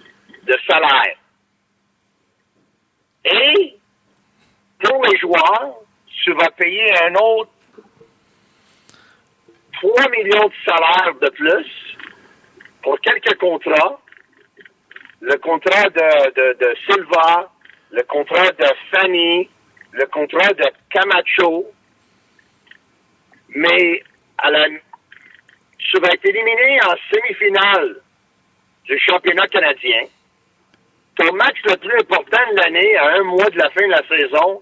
[0.43, 1.17] de salaire.
[3.23, 3.75] Et,
[4.83, 5.75] pour les joueurs,
[6.23, 7.51] tu vas payer un autre
[9.81, 11.97] 3 millions de salaires de plus
[12.83, 13.99] pour quelques contrats.
[15.21, 17.51] Le contrat de, de, de Silva,
[17.91, 19.49] le contrat de Fanny,
[19.93, 21.65] le contrat de Camacho.
[23.49, 24.03] Mais
[24.37, 24.67] à la,
[25.79, 27.97] tu vas être éliminé en demi-finale
[28.85, 30.03] du championnat canadien.
[31.15, 34.07] Ton match le plus important de l'année, à un mois de la fin de la
[34.07, 34.61] saison,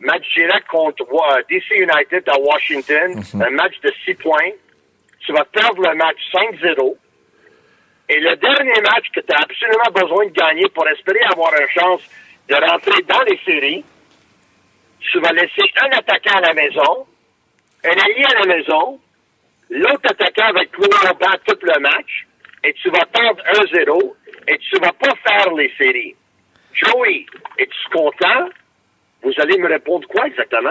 [0.00, 1.04] match direct contre
[1.48, 4.52] DC United à Washington, un match de 6 points.
[5.20, 6.96] Tu vas perdre le match 5-0.
[8.08, 11.68] Et le dernier match que tu as absolument besoin de gagner pour espérer avoir une
[11.68, 12.02] chance
[12.48, 13.84] de rentrer dans les séries,
[15.00, 17.06] tu vas laisser un attaquant à la maison,
[17.84, 19.00] un allié à la maison,
[19.70, 20.78] l'autre attaquant va être
[21.18, 22.26] banc tout le match,
[22.62, 24.14] et tu vas perdre 1-0,
[24.48, 26.14] et tu vas pas faire les séries.
[26.72, 27.26] Joey,
[27.58, 28.50] es-tu content?
[29.26, 30.70] Vous allez me répondre quoi exactement?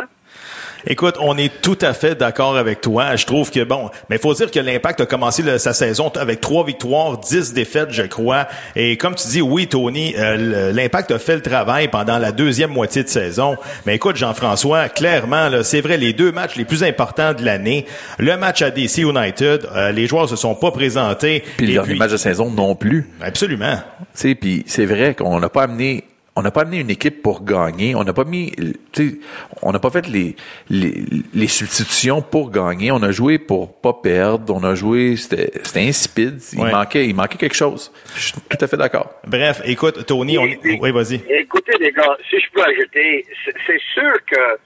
[0.88, 3.16] Écoute, on est tout à fait d'accord avec toi.
[3.16, 6.10] Je trouve que bon, mais il faut dire que l'Impact a commencé le- sa saison
[6.16, 8.47] avec trois victoires, dix défaites, je crois.
[8.76, 12.70] Et comme tu dis, oui, Tony, euh, l'Impact a fait le travail pendant la deuxième
[12.72, 13.58] moitié de saison.
[13.86, 17.86] Mais écoute, Jean-François, clairement, là, c'est vrai, les deux matchs les plus importants de l'année,
[18.20, 21.43] le match à DC United, euh, les joueurs se sont pas présentés.
[21.58, 23.10] Puis le dernier match de saison non plus.
[23.22, 23.78] Absolument.
[23.99, 26.03] Tu sais, puis c'est vrai qu'on n'a pas amené
[26.38, 27.95] on n'a pas amené une équipe pour gagner.
[27.95, 28.51] On n'a pas mis,
[28.91, 29.17] tu sais,
[29.61, 30.36] on n'a pas fait les,
[30.69, 30.93] les,
[31.33, 32.91] les substitutions pour gagner.
[32.91, 34.53] On a joué pour pas perdre.
[34.53, 36.39] On a joué, c'était c'était insipide.
[36.53, 36.71] Il Ouais.
[36.71, 37.91] manquait, il manquait quelque chose.
[38.15, 39.13] Je suis tout à fait d'accord.
[39.25, 40.43] Bref, écoute, Tony, on...
[40.43, 41.21] oui, vas-y.
[41.29, 44.59] Écoutez, les gars, si je peux ajouter, c'est- sûr que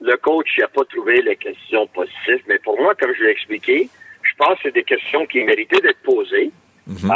[0.00, 3.88] le coach n'a pas trouvé les questions positives, mais pour moi, comme je l'ai expliqué,
[4.22, 6.50] je pense que c'est des questions qui méritaient d'être posées.
[6.88, 7.08] Euh,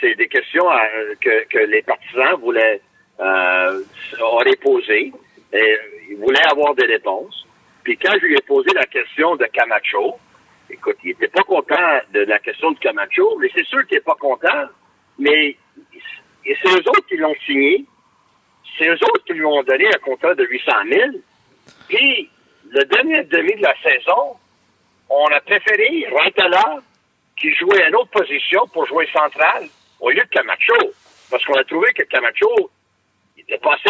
[0.00, 2.80] c'est des questions euh, que, que les partisans voulaient
[3.22, 3.82] euh,
[4.20, 5.12] auraient posées.
[5.52, 5.78] Et
[6.10, 7.46] ils voulaient avoir des réponses.
[7.82, 10.16] Puis quand je lui ai posé la question de Camacho,
[10.70, 14.04] écoute, il était pas content de la question de Camacho, mais c'est sûr qu'il est
[14.04, 14.68] pas content.
[15.18, 15.56] Mais
[16.44, 17.84] c'est eux autres qui l'ont signé.
[18.78, 21.10] C'est eux autres qui lui ont donné un contrat de 800 000.
[21.88, 22.30] Puis,
[22.70, 24.36] le dernier demi de la saison,
[25.08, 26.78] on a préféré Rantala,
[27.36, 29.68] qui jouait à une autre position pour jouer central,
[30.00, 30.92] au lieu de Camacho.
[31.30, 32.70] Parce qu'on a trouvé que Camacho,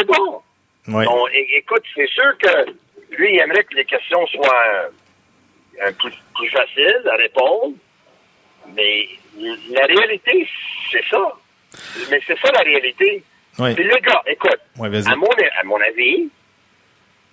[0.05, 1.26] pas bon.
[1.57, 2.70] Écoute, c'est sûr que
[3.16, 4.90] lui, il aimerait que les questions soient
[5.82, 7.74] un plus, plus faciles à répondre.
[8.74, 9.09] Mais
[9.70, 10.48] la réalité,
[10.90, 11.32] c'est ça.
[12.11, 13.22] Mais c'est ça la réalité.
[13.59, 13.74] Oui.
[13.74, 16.28] Puis le gars, écoute, à, mon, à mon avis,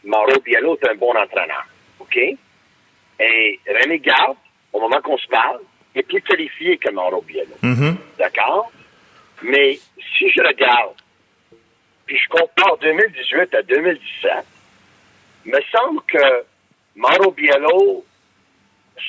[0.04, 1.66] Mauro Biello est un bon entraîneur.
[2.00, 2.18] OK?
[2.18, 4.38] Et René Garde,
[4.74, 5.60] au moment qu'on se parle,
[5.96, 7.56] est plus qualifié que Mauro Biello.
[7.62, 7.98] Mhm.
[8.18, 8.72] D'accord?
[9.42, 9.78] Mais
[10.18, 10.94] si je regarde,
[12.10, 14.32] puis je compare 2018 à 2017,
[15.46, 16.44] me semble que
[16.96, 18.04] Mauro Biello,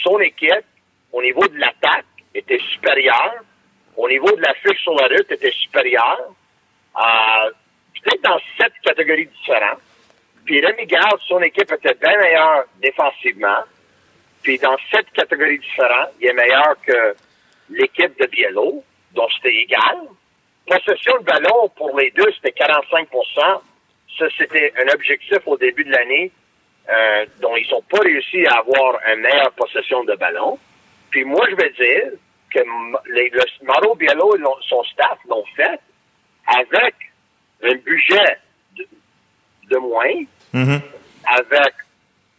[0.04, 0.66] son équipe,
[1.10, 3.36] au niveau de l'attaque, était supérieure.
[3.96, 6.34] Au niveau de la fiche sur la route, était supérieure.
[6.98, 7.50] Euh,
[8.02, 9.80] Peut-être dans sept catégories différentes.
[10.44, 13.62] Puis Rémi Garde, son équipe était bien meilleure défensivement.
[14.42, 17.14] Puis dans sept catégories différentes, il est meilleur que
[17.70, 20.08] l'équipe de Biello, dont c'était égal.
[20.70, 23.08] Possession de ballon pour les deux, c'était 45%
[24.18, 26.30] Ça, c'était un objectif au début de l'année
[26.88, 30.60] euh, dont ils n'ont pas réussi à avoir une meilleure possession de ballon.
[31.10, 32.12] Puis moi, je vais dire
[32.54, 32.60] que
[33.12, 35.80] les, le, Mauro Biello et son staff l'ont fait
[36.46, 36.94] avec
[37.64, 38.38] un budget
[38.76, 38.86] de,
[39.70, 40.80] de moins, Mhm.
[41.26, 41.74] avec,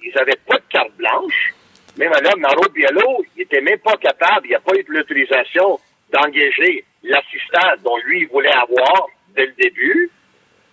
[0.04, 1.54] ils n'avaient pas de carte blanche.
[1.98, 4.92] Même là, Mauro Biello, il était même pas capable, il n'y a pas eu de
[4.92, 5.80] l'autorisation
[6.12, 10.12] d'engager l'assistant dont lui, il voulait avoir dès le début.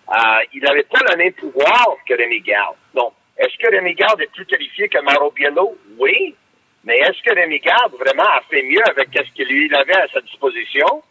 [0.09, 2.75] Euh, il n'avait pas le même pouvoir que Rémi Garde.
[2.93, 5.77] Donc, est-ce que Rémi Garde est plus qualifié que Mauro Biello?
[5.97, 6.35] Oui.
[6.83, 10.07] Mais est-ce que Rémi Garde vraiment a fait mieux avec ce qu'il lui avait à
[10.07, 11.03] sa disposition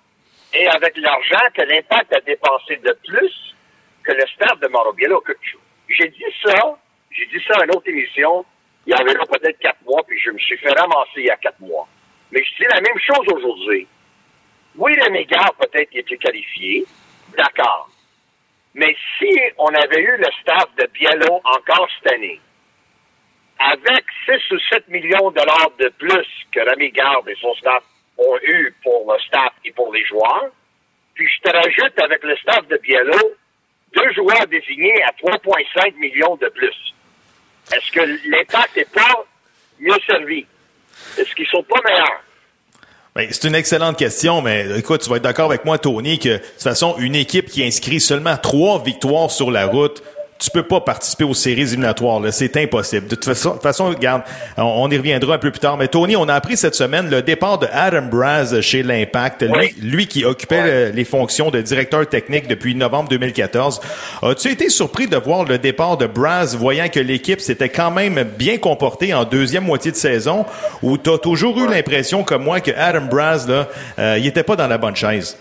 [0.53, 3.55] et avec l'argent que l'impact a dépensé de plus
[4.03, 5.23] que le staff de Mauro Biello?
[5.89, 6.79] J'ai dit ça,
[7.11, 8.45] j'ai dit ça à une autre émission,
[8.87, 11.31] il y avait là peut-être quatre mois, puis je me suis fait ramasser il y
[11.31, 11.87] a quatre mois.
[12.33, 13.87] Mais je dis la même chose aujourd'hui.
[14.79, 16.87] Oui, Rémi Garde peut-être était qualifié,
[17.37, 17.91] d'accord.
[18.75, 22.41] Mais si on avait eu le staff de Biello encore cette année,
[23.59, 27.83] avec 6 ou 7 millions de dollars de plus que Rémi Garde et son staff
[28.19, 30.51] ont eu pour le staff et pour les joueurs,
[31.15, 33.35] puis je te rajoute avec le staff de Biello
[33.93, 36.95] deux joueurs désignés à 3,5 millions de plus.
[37.73, 39.25] Est-ce que l'impact n'est pas
[39.81, 40.47] mieux servi?
[41.19, 42.23] Est-ce qu'ils sont pas meilleurs?
[43.19, 46.29] Ben, c'est une excellente question, mais écoute, tu vas être d'accord avec moi, Tony, que
[46.29, 50.05] de toute façon, une équipe qui inscrit seulement trois victoires sur la route,
[50.39, 52.21] tu peux pas participer aux séries éliminatoires.
[52.21, 52.31] là.
[52.33, 53.07] C'est impossible.
[53.09, 54.23] De toute façon, de toute façon regarde,
[54.57, 55.77] on, on y reviendra un peu plus tard.
[55.77, 59.43] Mais Tony, on a appris cette semaine le départ de Adam Braz chez l'Impact.
[59.43, 59.75] Lui, Oui.
[59.83, 63.81] lui qui occupait les fonctions de directeur technique depuis novembre 2014.
[64.23, 68.23] As-tu été surpris de voir le départ de Braz, voyant que l'équipe s'était quand même
[68.39, 70.47] bien comportée en deuxième moitié de saison,
[70.83, 73.67] ou t'as toujours eu l'impression, comme moi, que Adam Braz, là,
[73.99, 75.37] euh, il était pas dans la bonne chaise?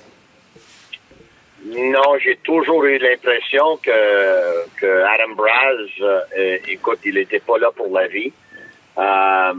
[1.77, 7.71] Non, j'ai toujours eu l'impression que, que Adam Braz, euh, écoute, il n'était pas là
[7.75, 8.33] pour la vie.
[8.97, 9.53] Euh,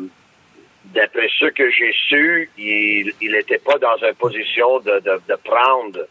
[0.87, 6.07] D'après ce que j'ai su, il n'était pas dans une position de, de, de prendre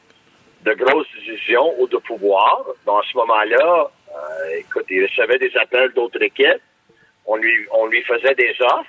[0.62, 2.64] de grosses décisions ou de pouvoir.
[2.86, 6.62] Dans ce moment-là, euh, écoute, il recevait des appels d'autres équipes.
[7.26, 8.86] On lui, on lui faisait des offres,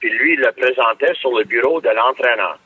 [0.00, 2.58] puis lui, il le présentait sur le bureau de l'entraîneur.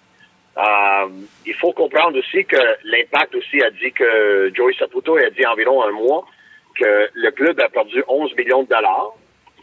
[0.56, 1.08] Euh,
[1.44, 5.82] il faut comprendre aussi que l'impact aussi a dit que Joey Saputo a dit environ
[5.82, 6.24] un mois
[6.78, 9.12] que le club a perdu 11 millions de dollars.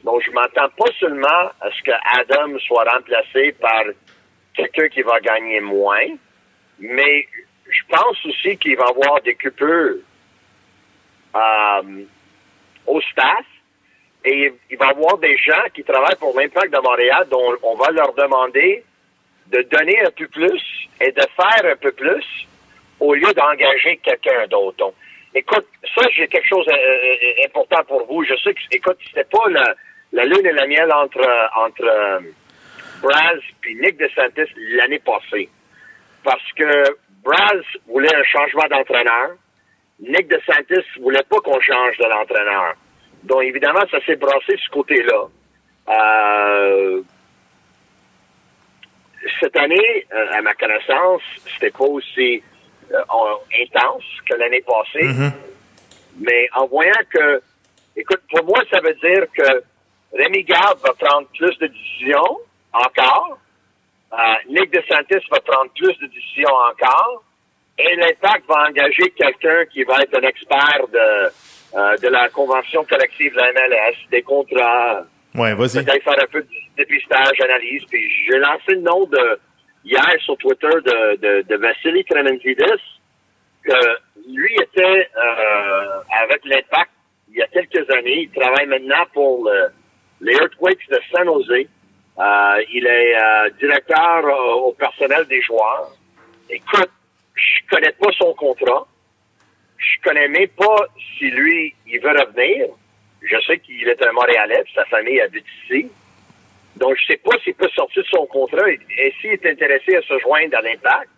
[0.03, 3.83] Donc, je m'attends pas seulement à ce que Adam soit remplacé par
[4.53, 6.07] quelqu'un qui va gagner moins,
[6.79, 7.27] mais
[7.67, 9.95] je pense aussi qu'il va avoir des coupures
[11.35, 12.03] euh,
[12.85, 13.45] au staff
[14.25, 17.75] et il va y avoir des gens qui travaillent pour l'impact de Montréal dont on
[17.75, 18.83] va leur demander
[19.53, 20.63] de donner un peu plus
[20.99, 22.25] et de faire un peu plus
[22.99, 24.93] au lieu d'engager quelqu'un d'autre.
[25.35, 28.23] Écoute, ça, j'ai quelque chose d'important pour vous.
[28.23, 29.75] Je sais que, écoute, c'était pas la,
[30.11, 32.19] la lune et la miel entre, entre euh,
[33.01, 35.49] Braz et Nick DeSantis l'année passée.
[36.23, 39.31] Parce que Braz voulait un changement d'entraîneur.
[39.99, 42.75] Nick DeSantis voulait pas qu'on change de l'entraîneur.
[43.23, 45.23] Donc, évidemment, ça s'est brassé de ce côté-là.
[45.89, 47.01] Euh,
[49.39, 51.21] cette année, euh, à ma connaissance,
[51.53, 52.41] c'était pas aussi
[52.91, 53.01] euh,
[53.61, 55.07] intense que l'année passée.
[56.19, 57.41] Mais en voyant que,
[57.95, 59.63] écoute, pour moi, ça veut dire que
[60.15, 62.37] Rémi Garde va prendre plus de décisions
[62.71, 63.37] encore.
[64.13, 64.17] Euh,
[64.49, 67.23] Nick DeSantis va prendre plus de décisions encore.
[67.79, 71.31] Et l'Impact va engager quelqu'un qui va être un expert de,
[71.75, 75.01] euh, de la convention collective de la MLS, des contrats,
[75.33, 75.83] Ouais, vas-y.
[75.83, 76.47] peut-être faire un peu de
[76.77, 77.83] dépistage, analyse.
[77.89, 79.39] Puis j'ai lancé le nom de
[79.85, 82.83] hier sur Twitter de, de, de Vassili Krementzidis,
[83.63, 86.91] que lui était euh, avec l'impact
[87.29, 88.21] il y a quelques années.
[88.23, 89.69] Il travaille maintenant pour le-
[90.21, 91.67] les Earthquakes de San Jose.
[92.19, 95.89] Euh, il est euh, directeur euh, au personnel des joueurs.
[96.49, 96.91] Écoute,
[97.35, 98.85] je connais pas son contrat.
[99.77, 100.85] Je connais même pas
[101.17, 102.67] si lui, il veut revenir.
[103.21, 105.89] Je sais qu'il est un Montréalais, sa famille habite ici.
[106.77, 110.01] Donc, je sais pas s'il peut sortir de son contrat et, s'il est intéressé à
[110.01, 111.09] se joindre à l'impact.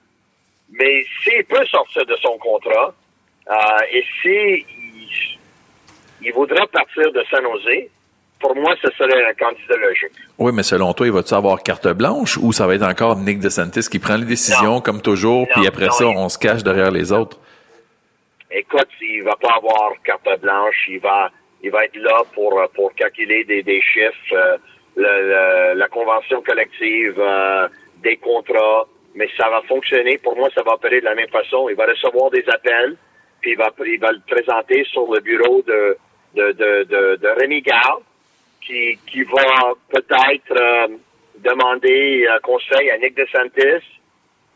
[0.71, 2.93] Mais s'il peut sortir de son contrat,
[3.49, 3.53] euh,
[3.91, 4.65] et s'il
[6.21, 7.87] il voudra partir de San Jose,
[8.39, 10.11] pour moi, ce serait un candidat logique.
[10.37, 13.39] Oui, mais selon toi, il va-tu avoir carte blanche ou ça va être encore Nick
[13.39, 14.81] DeSantis qui prend les décisions Non.
[14.81, 17.39] comme toujours, Non, puis après non, ça, il- on se cache derrière les autres?
[18.51, 21.29] Écoute, il va pas avoir carte blanche, il va,
[21.61, 24.57] il va être là pour pour calculer des, des chiffres, euh,
[24.95, 27.67] le- la convention collective, euh,
[27.97, 28.85] des contrats,
[29.15, 30.17] mais ça va fonctionner.
[30.19, 31.69] Pour moi, ça va opérer de la même façon.
[31.69, 32.95] Il va recevoir des appels,
[33.41, 35.97] puis il va, il va le présenter sur le bureau de
[36.35, 37.99] de de de, de Rémi Gall,
[38.65, 40.87] qui qui va peut-être euh,
[41.39, 43.85] demander euh, conseil à Nick DeSantis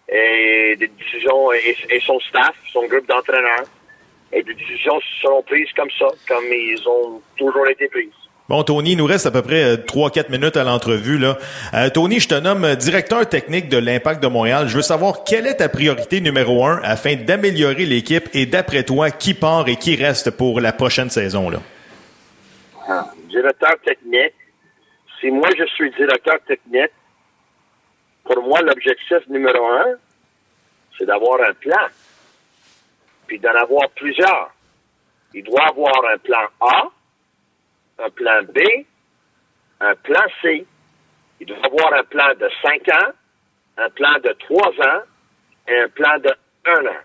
[0.09, 3.65] et des décisions et, et son staff, son groupe d'entraîneurs.
[4.31, 8.28] et des décisions seront prises comme ça, comme ils ont toujours été prises.
[8.50, 11.20] Bon, Tony, il nous reste à peu près 3-4 euh, minutes à l'entrevue.
[11.20, 11.38] là.
[11.76, 14.68] Euh, Tony, je te nomme euh, directeur technique de l'Impact de Montréal.
[14.68, 19.12] Je veux savoir quelle est ta priorité numéro un afin d'améliorer l'équipe et d'après toi,
[19.12, 21.52] qui part et qui reste pour la prochaine saison?
[21.52, 21.60] Là?
[22.88, 24.34] Ah, directeur technique,
[25.22, 26.91] si moi je suis directeur technique,
[28.24, 29.93] pour moi, l'objectif numéro un,
[30.97, 31.86] c'est d'avoir un plan,
[33.28, 34.52] puis d'en avoir plusieurs.
[35.36, 36.89] Il doit avoir un plan A,
[38.00, 38.60] un plan B,
[39.80, 40.66] un plan C.
[41.39, 43.12] Il doit avoir un plan de 5 ans,
[43.78, 45.02] un plan de 3 ans
[45.68, 46.34] et un plan de
[46.66, 47.02] 1 an.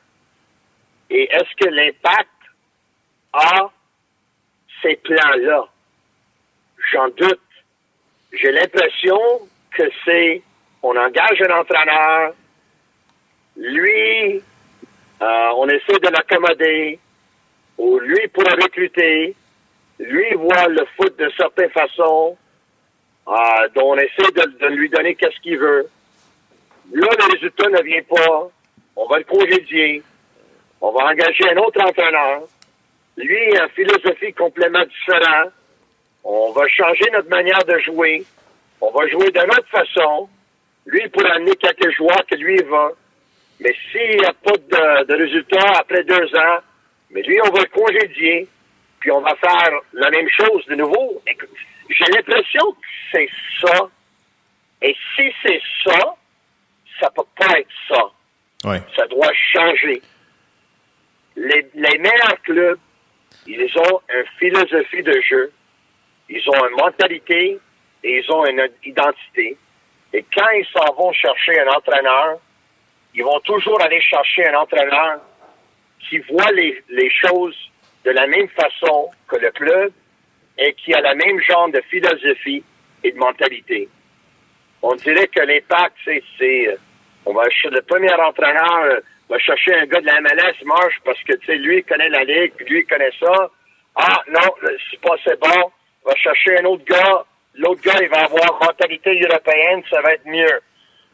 [1.10, 2.28] Et est-ce que l'impact
[3.32, 3.70] a
[4.82, 5.68] ces plans-là?
[6.92, 7.40] J'en doute.
[8.32, 9.18] J'ai l'impression
[9.70, 10.42] que c'est,
[10.82, 12.32] on engage un entraîneur,
[13.56, 14.42] lui,
[15.22, 16.98] euh, on essaie de l'accommoder,
[17.78, 19.36] ou lui pour recruter,
[19.98, 22.36] lui voit le foot de certaines façons,
[23.28, 23.32] euh,
[23.74, 25.88] dont on essaie de, lui donner qu'est-ce qu'il veut.
[26.92, 28.48] Là, le résultat ne vient pas.
[28.96, 30.02] On va le congédier.
[30.80, 32.42] On va engager un autre entraîneur.
[33.16, 35.52] Lui a une philosophie complètement différente.
[36.24, 38.24] On va changer notre manière de jouer.
[38.80, 40.28] On va jouer d'une autre façon.
[40.86, 42.90] Lui, il pourra amener quelques joueurs que lui va.
[43.60, 46.58] Mais s'il n'y a pas de, de résultat après deux ans,
[47.10, 48.48] mais lui, on va le congédier
[49.04, 51.22] puis on va faire la même chose de nouveau.
[51.90, 53.28] J'ai l'impression que c'est
[53.60, 53.90] ça.
[54.80, 56.14] Et si c'est ça,
[56.98, 58.00] ça peut pas être ça.
[58.96, 60.00] Ça doit changer.
[61.36, 62.78] Les, les meilleurs clubs,
[63.46, 65.52] ils ont une philosophie de jeu,
[66.30, 67.58] ils ont une mentalité
[68.04, 69.58] et ils ont une identité.
[70.14, 72.38] Et quand ils s'en vont chercher un entraîneur,
[73.14, 75.20] ils vont toujours aller chercher un entraîneur
[76.08, 77.54] qui voit les, les choses
[78.04, 79.92] de la même façon que le club
[80.58, 82.62] et qui a la même genre de philosophie
[83.02, 83.88] et de mentalité.
[84.82, 86.76] On dirait que l'impact, c'est, euh,
[87.24, 91.22] on va le premier entraîneur euh, va chercher un gars de la MLS marche parce
[91.22, 93.50] que tu sais lui il connaît la ligue puis lui il connaît ça.
[93.96, 94.54] Ah non,
[94.90, 95.70] c'est pas c'est bon.
[96.04, 97.24] On va chercher un autre gars.
[97.54, 100.60] L'autre gars il va avoir mentalité européenne, ça va être mieux.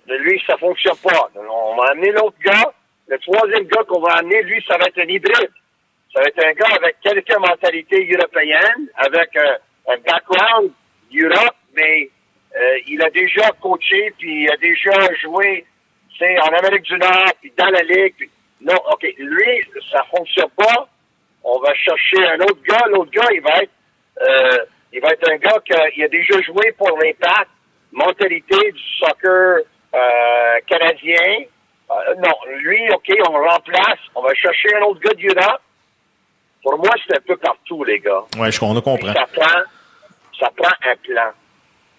[0.06, 1.30] De lui ça fonctionne pas.
[1.36, 2.72] On va amener l'autre gars.
[3.06, 5.50] Le troisième gars qu'on va amener, lui ça va être un hybride.
[6.12, 9.56] Ça va être un gars avec quelques mentalités européennes, avec euh,
[9.88, 10.72] un background
[11.14, 12.10] Europe, mais
[12.56, 15.64] euh, il a déjà coaché, puis il a déjà joué
[16.20, 18.28] en Amérique du Nord, puis dans la Ligue.
[18.60, 20.88] non, OK, lui, ça fonctionne pas.
[21.44, 22.86] On va chercher un autre gars.
[22.88, 23.72] L'autre gars, il va être
[24.20, 25.58] euh, il va être un gars
[25.94, 27.48] qui a déjà joué pour l'impact,
[27.92, 29.60] mentalité du soccer
[30.66, 31.44] canadien.
[32.18, 34.00] non, lui, OK, on remplace.
[34.16, 35.62] On va chercher un autre gars d'Europe
[36.62, 38.22] pour moi, c'est un peu partout, les gars.
[38.38, 38.98] Oui, je comprends.
[38.98, 39.60] Ça prend,
[40.38, 41.30] ça prend un plan.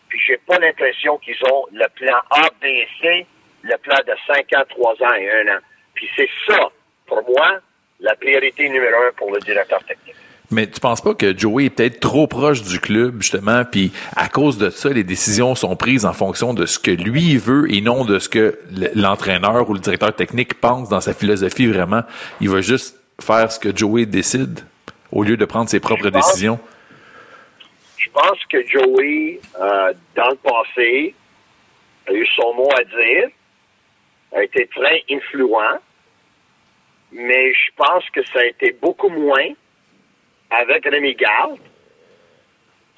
[0.09, 3.25] Puis j'ai pas l'impression qu'ils ont le plan A, B et C,
[3.63, 5.59] le plan de 5 ans, 3 ans et 1 an.
[5.93, 6.59] Puis c'est ça,
[7.07, 7.59] pour moi,
[7.99, 10.15] la priorité numéro un pour le directeur technique.
[10.53, 14.27] Mais tu penses pas que Joey est peut-être trop proche du club, justement, puis à
[14.27, 17.79] cause de ça, les décisions sont prises en fonction de ce que lui veut et
[17.79, 18.59] non de ce que
[18.93, 22.01] l'entraîneur ou le directeur technique pense dans sa philosophie vraiment.
[22.41, 24.61] Il va juste faire ce que Joey décide
[25.11, 26.59] au lieu de prendre ses propres décisions?
[27.97, 31.15] Je pense que Joey, euh, dans le passé,
[32.07, 33.29] a eu son mot à dire,
[34.35, 35.79] a été très influent,
[37.11, 39.49] mais je pense que ça a été beaucoup moins
[40.49, 41.59] avec Rémi Garde,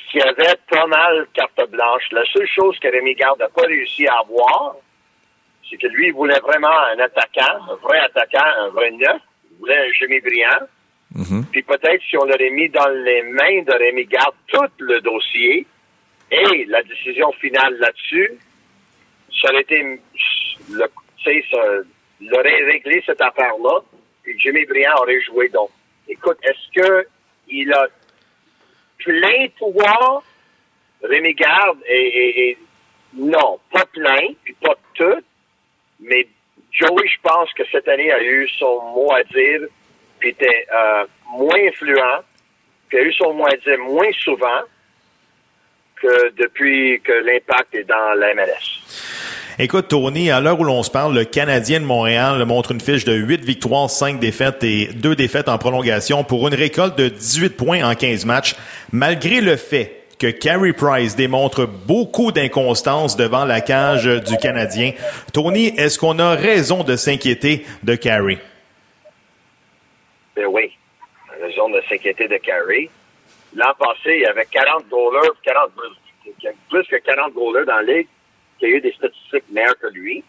[0.09, 2.03] qui avait pas mal carte blanche.
[2.11, 4.75] La seule chose que Rémi Garde n'a pas réussi à avoir,
[5.69, 9.21] c'est que lui, il voulait vraiment un attaquant, un vrai attaquant, un vrai neuf,
[9.69, 10.67] un Jimmy Briand.
[11.15, 11.45] Mm-hmm.
[11.51, 15.67] Puis peut-être si on aurait mis dans les mains de Rémi Garde tout le dossier
[16.31, 18.31] et la décision finale là-dessus,
[19.41, 19.99] ça aurait été,
[20.71, 20.85] le,
[21.23, 21.29] ça,
[22.31, 23.81] aurait réglé cette affaire-là,
[24.25, 25.69] et Jimmy Briand aurait joué donc.
[26.07, 27.07] Écoute, est-ce que
[27.49, 27.87] il a
[28.97, 30.23] plein de pouvoir,
[31.03, 32.57] Rémi Garde, et,
[33.13, 35.21] non, pas plein, puis pas tout,
[35.99, 36.27] mais
[36.73, 39.61] Joey, je pense que cette année a eu son mot à dire,
[40.19, 41.05] puis était euh,
[41.37, 42.23] moins influent,
[42.89, 44.61] puis a eu son mot à dire moins souvent
[46.01, 48.81] que depuis que l'impact est dans la MLS.
[49.59, 53.05] Écoute, Tony, à l'heure où l'on se parle, le Canadien de Montréal montre une fiche
[53.05, 57.49] de 8 victoires, 5 défaites et 2 défaites en prolongation pour une récolte de 18
[57.55, 58.55] points en 15 matchs,
[58.91, 64.93] malgré le fait que Carey Price démontre beaucoup d'inconstance devant la cage du Canadien.
[65.33, 68.37] Tony, est-ce qu'on a raison de s'inquiéter de Carey?
[70.33, 70.71] Ben oui.
[71.41, 72.89] raison de s'inquiéter de Carey.
[73.53, 75.71] L'an passé, il y avait 40 goalers, 40,
[76.69, 78.07] plus que 40 goalers dans la ligue
[78.59, 80.23] qui a eu des statistiques meilleures que lui.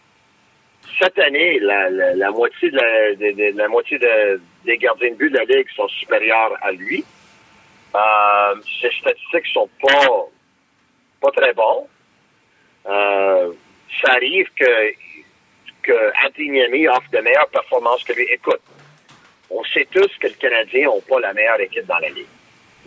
[0.99, 5.45] Cette année, la, moitié, de la, la moitié de, des gardiens de but de la
[5.45, 7.05] ligue sont supérieurs à lui.
[7.95, 10.07] Euh, ses statistiques sont pas
[11.21, 11.87] pas très bons.
[12.87, 13.51] Euh,
[14.01, 14.91] ça arrive que
[15.81, 18.23] que Anthony Miami offre de meilleures performances que lui.
[18.31, 18.61] Écoute,
[19.49, 22.25] on sait tous que les Canadiens n'ont pas la meilleure équipe dans la ligue.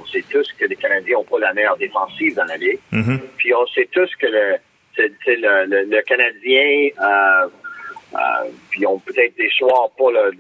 [0.01, 2.81] On sait tous que les Canadiens n'ont pas la meilleure défensive dans la ligue.
[2.93, 3.19] Mm-hmm.
[3.39, 4.57] Puis on sait tous que le,
[4.97, 7.49] c'est- c'est le, le, le Canadien, euh,
[8.15, 10.33] euh, puis ont peut-être des choix pas le,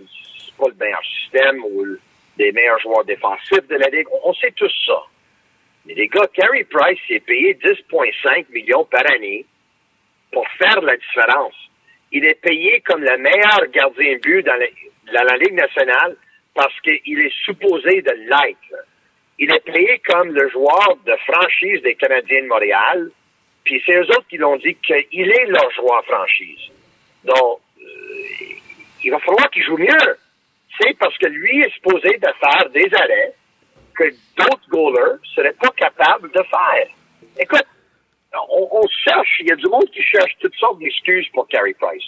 [0.58, 2.00] pas le meilleur système ou le-
[2.39, 4.07] des meilleurs joueurs défensifs de la ligue.
[4.24, 5.03] On, sait tous ça.
[5.84, 9.45] Mais les gars, Carey Price est payé 10,5 millions par année
[10.32, 11.55] pour faire la différence.
[12.12, 14.66] Il est payé comme le meilleur gardien de but dans la,
[15.12, 16.16] dans la Ligue nationale
[16.55, 18.84] parce qu'il est supposé de l'être.
[19.39, 23.11] Il est payé comme le joueur de franchise des Canadiens de Montréal.
[23.64, 26.70] Puis c'est eux autres qui l'ont dit qu'il est leur joueur franchise.
[27.24, 27.84] Donc, euh,
[29.05, 30.16] il va falloir qu'il joue mieux.
[30.81, 33.35] C'est parce que lui est supposé de faire des arrêts
[33.97, 34.05] que
[34.37, 36.89] d'autres goalers seraient pas capables de faire.
[37.39, 37.66] Écoute,
[38.51, 42.05] on, cherche, il y a du monde qui cherche toutes sortes d'excuses pour Carey Price.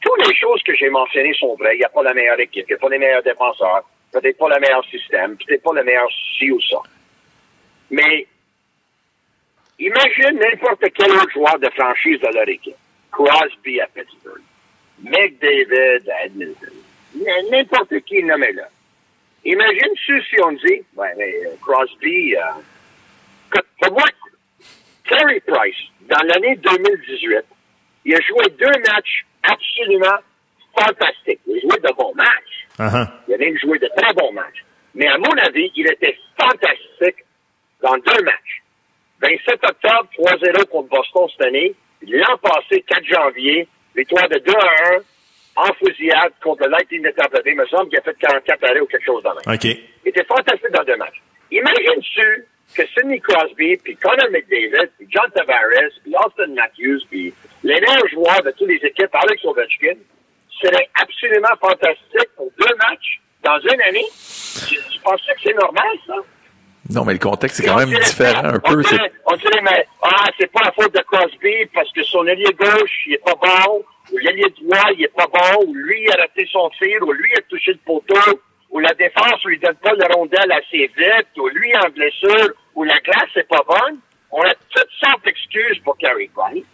[0.00, 1.74] Toutes les choses que j'ai mentionnées sont vraies.
[1.74, 4.38] Il n'y a pas la meilleure équipe, il n'y a pas les meilleurs défenseurs, peut-être
[4.38, 6.08] pas le meilleur système, peut-être pas le meilleur
[6.38, 6.78] ci ou ça.
[7.90, 8.26] Mais
[9.78, 12.76] imagine n'importe quel autre joueur de franchise de leur équipe.
[13.10, 14.42] Crosby à Pittsburgh,
[15.02, 16.83] McDavid à Edmonton,
[17.14, 18.62] n'importe qui nommé-le.
[19.44, 24.04] Imagine si si on dit, ouais, mais euh, Crosby, euh, pour moi,
[25.08, 25.76] Terry Price,
[26.08, 27.44] dans l'année 2018,
[28.06, 30.18] il a joué deux matchs absolument
[30.78, 31.40] fantastiques.
[31.46, 32.66] Il a joué de bons matchs.
[32.78, 33.08] Uh-huh.
[33.28, 34.64] Il a même joué de très bons matchs.
[34.94, 37.24] Mais à mon avis, il était fantastique
[37.82, 38.62] dans deux matchs.
[39.20, 41.74] 27 octobre, 3-0 contre Boston cette année.
[42.08, 44.98] L'an passé, 4 janvier, victoire de 2 à 1
[45.56, 47.52] en fusillade contre le Lightning de Tampa Bay.
[47.52, 49.54] Il me semble qu'il a fait 44 arrêts ou quelque chose dans le même.
[49.54, 49.64] OK.
[49.64, 51.22] Il était fantastique dans deux matchs.
[51.50, 57.32] Imagine-tu que Sidney Crosby, puis Connor McDavid, puis John Tavares, puis Austin Matthews, puis
[57.62, 59.98] les meilleurs joueurs de toutes les équipes, Alex Ovechkin,
[60.60, 64.06] serait absolument fantastique pour deux matchs dans une année?
[64.68, 66.14] Tu, tu pensais que c'est normal, ça?
[66.90, 68.82] Non, mais le contexte, c'est Et quand même différent un on peu.
[68.82, 72.26] c'est- dirait- On dirait, mais, ah, c'est pas la faute de Crosby parce que son
[72.26, 73.82] ailier gauche, il est pas bon,
[74.12, 77.12] ou l'ailier droit, il est pas bon, ou lui, il a raté son tir, ou
[77.12, 80.86] lui, il a touché le poteau, ou la défense lui donne pas le rondelle assez
[80.96, 83.98] vite, ou lui, est en blessure, ou la glace est pas bonne.
[84.30, 86.64] On a toutes sortes d'excuses pour Carey Price.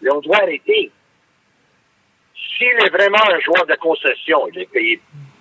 [0.00, 0.92] Mais on doit arrêter.
[2.56, 5.00] S'il est vraiment un joueur de concession, il est payé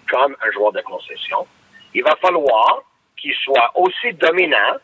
[0.09, 1.45] comme un joueur de concession,
[1.93, 2.81] il va falloir
[3.23, 4.75] qu'il soit aussi dominant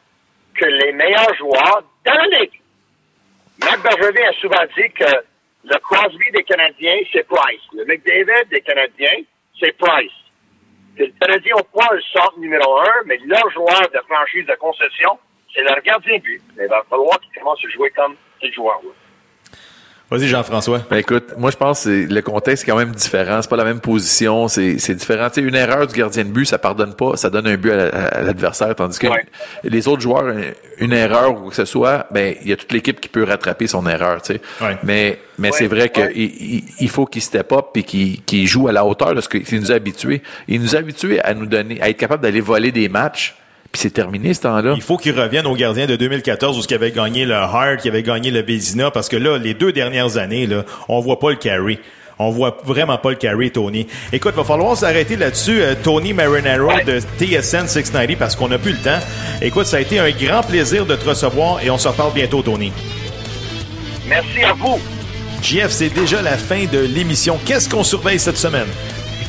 [0.56, 2.62] que les meilleurs joueurs dans ligue.
[3.60, 5.12] Marc Bergevin a souvent dit que
[5.66, 7.62] le Crosby des Canadiens, c'est Price.
[7.74, 9.24] Le McDavid des Canadiens,
[9.60, 10.12] c'est Price.
[10.98, 15.20] Les Canadiens n'ont pas le centre numéro un, mais leur joueur de franchise de concession,
[15.54, 16.42] c'est leur gardien but.
[16.58, 18.92] Il va falloir qu'ils commencent à jouer comme ces joueurs-là.
[20.12, 20.82] Vas-y, Jean-François.
[20.90, 23.44] Ben écoute, moi je pense que c'est- le contexte est quand même différent.
[23.44, 25.30] C'est pas la même position, c'est c'est différent.
[25.30, 27.72] Tu sais, une erreur du gardien de but, ça pardonne pas, ça donne un but
[27.72, 29.24] à, la- à l'adversaire, tandis que Ouais.
[29.64, 32.56] les autres joueurs, une- une erreur ou quoi que ce soit, ben il y a
[32.56, 34.20] toute l'équipe qui peut rattraper son erreur.
[34.24, 34.42] Tu sais.
[34.62, 34.78] Ouais.
[34.82, 36.12] Mais mais Ouais, c'est vrai que ouais.
[36.16, 36.24] il,
[36.56, 39.30] il- il faut qu'il step up et qu'il qu'il joue à la hauteur de ce
[39.30, 40.24] qu'il nous a habitués.
[40.48, 43.36] Il nous a habitués à nous donner, à être capable d'aller voler des matchs.
[43.72, 44.74] Puis c'est terminé ce temps-là.
[44.76, 47.88] Il faut qu'il revienne au gardien de 2014 où il avait gagné le Hart, qui
[47.88, 51.30] avait gagné le Vézina, parce que là, les deux dernières années, là, on voit pas
[51.30, 51.80] le carry.
[52.22, 53.88] On voit vraiment pas le carry, Tony.
[54.12, 56.84] Écoute, va falloir s'arrêter là-dessus, euh, Tony Marinaro Ouais.
[56.84, 59.00] de TSN 690, parce qu'on n'a plus le temps.
[59.42, 62.42] Écoute, ça a été un grand plaisir de te recevoir et on se reparle bientôt,
[62.42, 62.74] Tony.
[64.08, 64.80] Merci à vous.
[65.42, 67.40] JF, c'est déjà la fin de l'émission.
[67.46, 68.68] Qu'est-ce qu'on surveille cette semaine?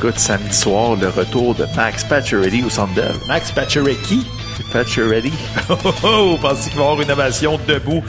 [0.03, 3.13] Écoute, samedi soir, le retour de Max Pacioretty au Centre Bell.
[3.27, 4.25] Max Pacioretty?
[4.73, 5.31] Pacioretty?
[5.69, 8.03] Oh, oh, oh, pensez qu'il va y avoir une ovation debout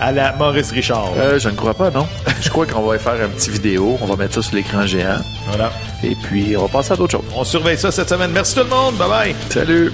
[0.00, 1.12] à la Maurice Richard?
[1.16, 2.08] Euh, je ne crois pas, non.
[2.42, 3.96] Je crois qu'on va faire un petit vidéo.
[4.02, 5.20] On va mettre ça sur l'écran géant.
[5.46, 5.70] Voilà.
[6.02, 7.30] Et puis, on va passer à d'autres choses.
[7.36, 8.32] On surveille ça cette semaine.
[8.32, 8.96] Merci tout le monde.
[8.96, 9.34] Bye bye.
[9.48, 9.92] Salut!